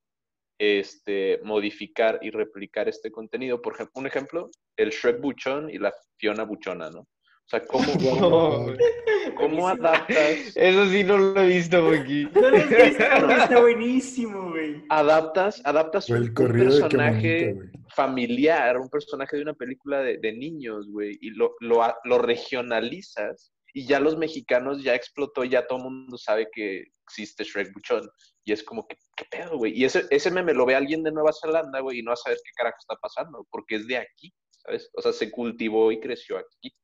[0.60, 3.62] este, modificar y replicar este contenido.
[3.62, 7.08] Por ejemplo, un ejemplo, el Shrek Buchón y la Fiona Buchona, ¿no?
[7.48, 7.86] O sea, ¿cómo,
[9.38, 10.54] cómo, adaptas?
[10.54, 12.28] Eso sí no lo he visto aquí.
[12.36, 14.84] No lo he visto, está buenísimo, güey.
[14.90, 17.56] Adaptas, adaptas El un, personaje
[17.96, 23.54] familiar, un personaje de una película de, de niños, güey, y lo, lo, lo regionalizas
[23.74, 28.10] y ya los mexicanos ya explotó, ya todo el mundo sabe que existe Shrek Buchón.
[28.44, 29.72] Y es como que, ¿qué pedo, güey?
[29.74, 32.18] Y ese, ese meme lo ve alguien de Nueva Zelanda, güey, y no va a
[32.18, 34.90] saber qué carajo está pasando, porque es de aquí, ¿sabes?
[34.96, 36.76] O sea, se cultivó y creció aquí.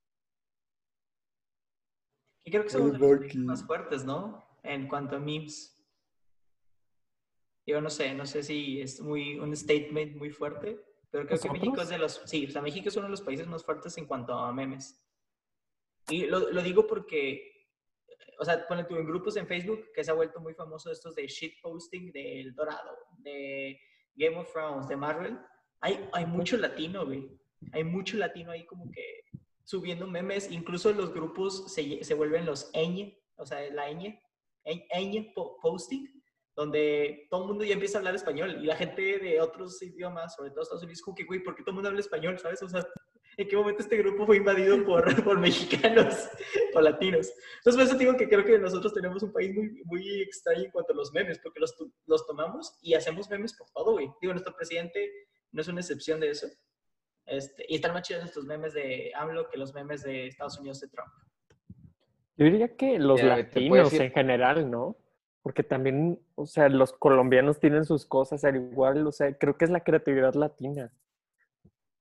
[2.43, 4.43] Y creo que de los más fuertes, ¿no?
[4.63, 5.69] En cuanto a memes.
[7.65, 11.47] Yo no sé, no sé si es muy un statement muy fuerte, pero creo que
[11.47, 11.53] ¿Nosotros?
[11.53, 13.97] México es de los, sí, o sea, México es uno de los países más fuertes
[13.97, 15.01] en cuanto a memes.
[16.09, 17.69] Y lo, lo digo porque,
[18.37, 21.15] o sea, pone tú en grupos en Facebook que se ha vuelto muy famoso estos
[21.15, 23.79] de shitposting del Dorado, de
[24.15, 25.39] Game of Thrones, de Marvel.
[25.79, 27.29] Hay, hay mucho latino, güey.
[27.71, 29.23] Hay mucho latino ahí como que
[29.63, 34.19] subiendo memes, incluso los grupos se, se vuelven los ñ, o sea, la ñ,
[34.65, 36.07] ñ, ñ po- posting,
[36.55, 40.35] donde todo el mundo ya empieza a hablar español y la gente de otros idiomas,
[40.35, 42.61] sobre todo Estados Unidos, que, güey, ¿por qué todo el mundo habla español, sabes?
[42.61, 42.85] O sea,
[43.37, 46.29] ¿en qué momento este grupo fue invadido por, por mexicanos
[46.75, 47.31] o latinos?
[47.57, 50.71] Entonces, por eso digo que creo que nosotros tenemos un país muy, muy extraño en
[50.71, 54.11] cuanto a los memes, porque los, los tomamos y hacemos memes por todo, güey.
[54.21, 55.11] Digo, nuestro presidente
[55.51, 56.47] no es una excepción de eso.
[57.25, 60.79] Este, y están más chidos estos memes de AMLO que los memes de Estados Unidos
[60.81, 61.09] de Trump.
[62.35, 64.97] Yo diría que los latinos en general, ¿no?
[65.41, 69.65] Porque también, o sea, los colombianos tienen sus cosas al igual, o sea, creo que
[69.65, 70.91] es la creatividad latina,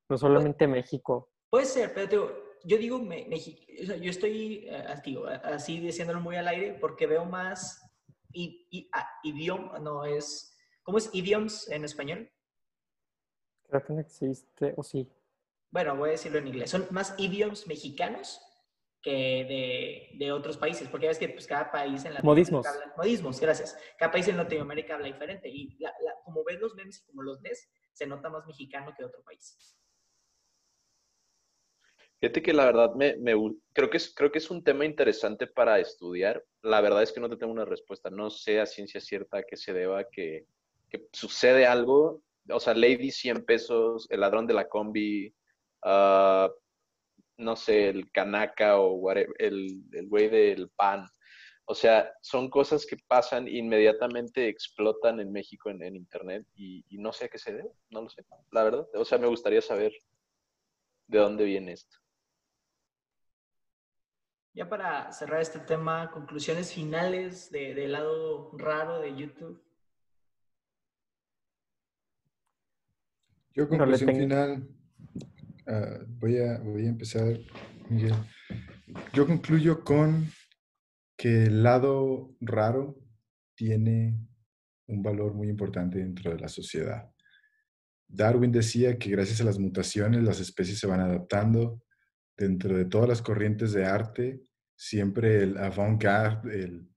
[0.08, 1.30] no solamente México.
[1.50, 2.32] Puede ser, pero te digo,
[2.64, 6.78] yo digo, me- Mexi- o sea, yo estoy eh, digo, así diciéndolo muy al aire
[6.80, 7.80] porque veo más
[8.32, 12.30] i- i- a- idioma, no es, ¿cómo es idioms en español?
[13.72, 15.10] Creo que no existe, o sí.
[15.70, 18.38] Bueno, voy a decirlo en inglés, son más idioms mexicanos
[19.00, 22.66] que de, de otros países, porque ves que pues, cada país en Latinoamérica Modismos.
[22.66, 23.78] habla- modismos, gracias.
[23.98, 27.22] Cada país en Latinoamérica habla diferente y la- la- como ves los memes y como
[27.22, 29.56] los ves, se nota más mexicano que otro país.
[32.20, 33.16] Fíjate que la verdad me,
[33.72, 36.44] creo, que es, creo que es un tema interesante para estudiar.
[36.60, 38.10] La verdad es que no te tengo una respuesta.
[38.10, 40.46] No sé a ciencia cierta a qué se deba que,
[40.90, 42.22] que sucede algo.
[42.50, 45.34] O sea, Lady 100 pesos, el ladrón de la combi,
[45.84, 46.50] ah,
[47.38, 51.06] no sé, el canaca o whatever, el, el güey del pan.
[51.64, 57.12] O sea, son cosas que pasan inmediatamente explotan en México en, en internet y, no
[57.12, 58.86] sé a qué se debe, no lo sé, la verdad.
[58.94, 59.92] O sea, me gustaría saber
[61.06, 61.96] de dónde viene esto.
[64.54, 69.62] Ya para cerrar este tema, conclusiones finales de- del lado raro de YouTube.
[73.54, 74.68] Yo, conclusión final,
[75.66, 77.38] ah, voy, a, voy a empezar,
[77.90, 78.14] Miguel.
[79.12, 80.26] Yo concluyo con
[81.16, 82.98] que el lado raro
[83.54, 84.18] tiene
[84.86, 87.10] un valor muy importante dentro de la sociedad.
[88.08, 91.82] Darwin decía que gracias a las mutaciones las especies se van adaptando.
[92.36, 94.42] Dentro de todas las corrientes de arte,
[94.74, 96.88] siempre el avant-garde, el-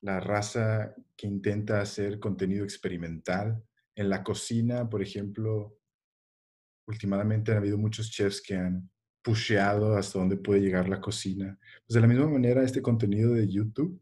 [0.00, 3.62] la raza que intenta hacer contenido experimental.
[3.94, 5.78] En la cocina, por ejemplo,
[6.86, 8.90] últimamente han habido muchos chefs que han
[9.22, 11.58] pusheado hasta dónde puede llegar la cocina.
[11.86, 14.00] Pues de la misma manera, este contenido de YouTube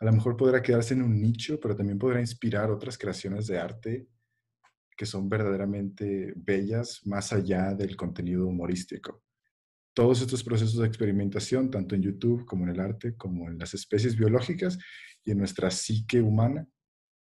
[0.00, 3.58] a lo mejor podrá quedarse en un nicho, pero también podrá inspirar otras creaciones de
[3.58, 4.08] arte
[4.96, 9.22] que son verdaderamente bellas más allá del contenido humorístico.
[9.92, 13.74] Todos estos procesos de experimentación, tanto en YouTube como en el arte, como en las
[13.74, 14.78] especies biológicas
[15.24, 16.66] y en nuestra psique humana,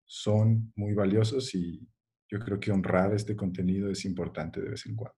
[0.06, 1.88] son muy valiosos y
[2.30, 5.18] yo creo que honrar este contenido es importante de vez en cuando.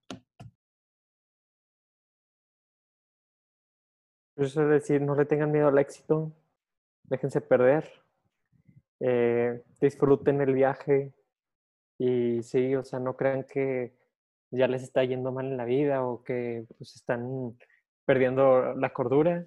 [4.36, 6.32] Eso es decir, no le tengan miedo al éxito,
[7.04, 7.88] déjense perder,
[9.00, 11.12] eh, disfruten el viaje
[11.98, 13.92] y sí, o sea, no crean que
[14.50, 17.56] ya les está yendo mal en la vida o que pues, están
[18.06, 19.46] perdiendo la cordura.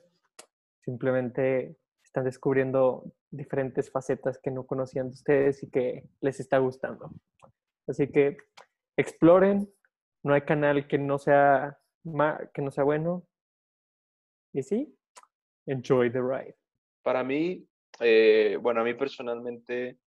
[0.83, 7.11] Simplemente están descubriendo diferentes facetas que no conocían de ustedes y que les está gustando.
[7.87, 8.37] Así que
[8.97, 9.71] exploren,
[10.23, 11.77] no hay canal que no sea,
[12.53, 13.27] que no sea bueno.
[14.53, 14.97] Y sí,
[15.67, 16.55] enjoy the ride.
[17.03, 17.67] Para mí,
[17.99, 19.99] eh, bueno, a mí personalmente,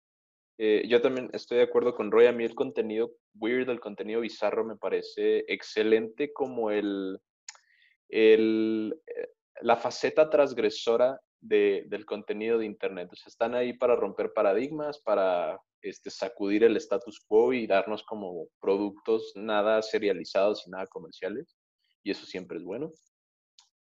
[0.58, 2.26] eh, yo también estoy de acuerdo con Roy.
[2.26, 7.20] A mí el contenido weird, el contenido bizarro me parece excelente como el,
[8.08, 8.90] eh,
[9.60, 13.10] la faceta transgresora de, del contenido de Internet.
[13.12, 18.48] O están ahí para romper paradigmas, para este, sacudir el status quo y darnos como
[18.60, 21.56] productos nada serializados y nada comerciales.
[22.02, 22.92] Y eso siempre es bueno.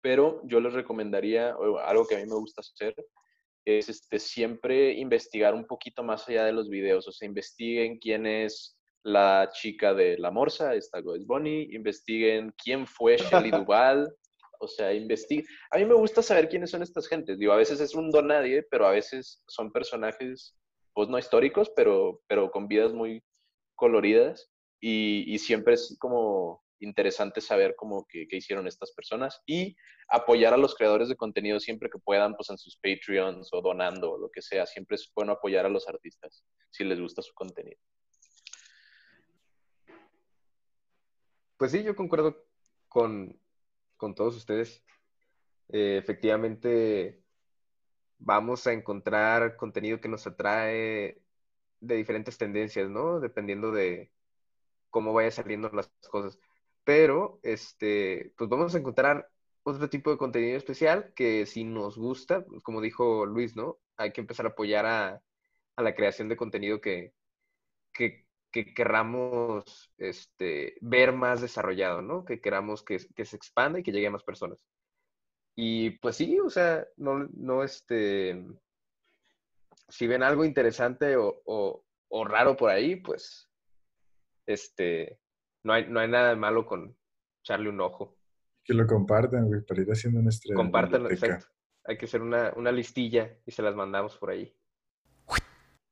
[0.01, 2.95] Pero yo les recomendaría, algo que a mí me gusta hacer,
[3.65, 7.07] es este, siempre investigar un poquito más allá de los videos.
[7.07, 12.85] O sea, investiguen quién es la chica de la morsa, esta es Bonnie, investiguen quién
[12.85, 14.13] fue Shelly Duval,
[14.59, 15.45] o sea, investiguen.
[15.71, 17.37] A mí me gusta saber quiénes son estas gentes.
[17.39, 20.55] Digo, a veces es un don nadie, pero a veces son personajes,
[20.93, 23.23] pues no históricos, pero, pero con vidas muy
[23.75, 29.75] coloridas y, siempre es como interesante saber cómo que, hicieron estas personas y
[30.09, 34.13] apoyar a los creadores de contenido siempre que puedan, pues en sus Patreons o donando
[34.13, 34.65] o lo que sea.
[34.65, 37.79] Siempre es bueno apoyar a los artistas si les gusta su contenido.
[41.57, 42.43] Pues sí, yo concuerdo
[42.87, 43.39] con,
[44.15, 44.83] todos ustedes.
[45.69, 47.20] Eh, efectivamente,
[48.22, 51.22] vamos a encontrar contenido que nos atrae
[51.82, 53.19] de diferentes tendencias, ¿no?
[53.19, 54.11] Dependiendo de
[54.89, 56.39] cómo vaya saliendo las cosas
[56.84, 59.30] pero este, pues vamos a encontrar
[59.63, 63.80] otro tipo de contenido especial que si nos gusta, pues, como dijo Luis, ¿no?
[63.97, 65.22] Hay que empezar a apoyar a,
[65.78, 67.13] la creación de contenido que,
[67.93, 68.26] que,
[68.76, 72.26] querramos este, ver más desarrollado, ¿no?
[72.26, 74.63] Que queramos que, se expanda y que llegue a más personas.
[75.56, 78.43] Y pues sí, o sea, no, no este,
[79.89, 81.41] si ven algo interesante o,
[82.12, 83.49] o raro por ahí, pues,
[84.45, 85.20] este,
[85.64, 86.95] no hay, no hay nada de malo con
[87.41, 88.18] echarle un ojo.
[88.64, 90.56] Que lo compartan, güey, para ir haciendo una estrella.
[90.56, 91.47] Compártanlo, exacto.
[91.86, 94.54] Hay que hacer una, una listilla y se las mandamos por ahí.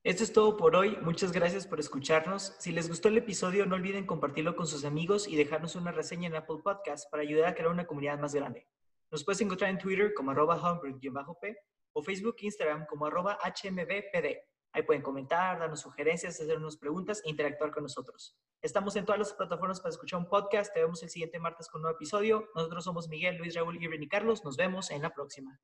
[0.03, 0.97] Esto es todo por hoy.
[1.01, 2.55] Muchas gracias por escucharnos.
[2.60, 6.28] Si les gustó el episodio, no olviden compartirlo con sus amigos y dejarnos una reseña
[6.28, 8.68] en Apple Podcast para ayudar a crear una comunidad más grande.
[9.12, 11.57] Nos puedes encontrar en Twitter como arroba p
[11.93, 14.38] o Facebook e Instagram como arroba hmbpd.
[14.72, 18.38] Ahí pueden comentar, darnos sugerencias, hacernos preguntas e interactuar con nosotros.
[18.62, 20.72] Estamos en todas las plataformas para escuchar un podcast.
[20.74, 22.49] Te vemos el siguiente martes con un nuevo episodio.
[22.53, 24.43] Nosotros somos Miguel, Luis, Raúl, Irving y Carlos.
[24.43, 25.60] Nos vemos en la próxima.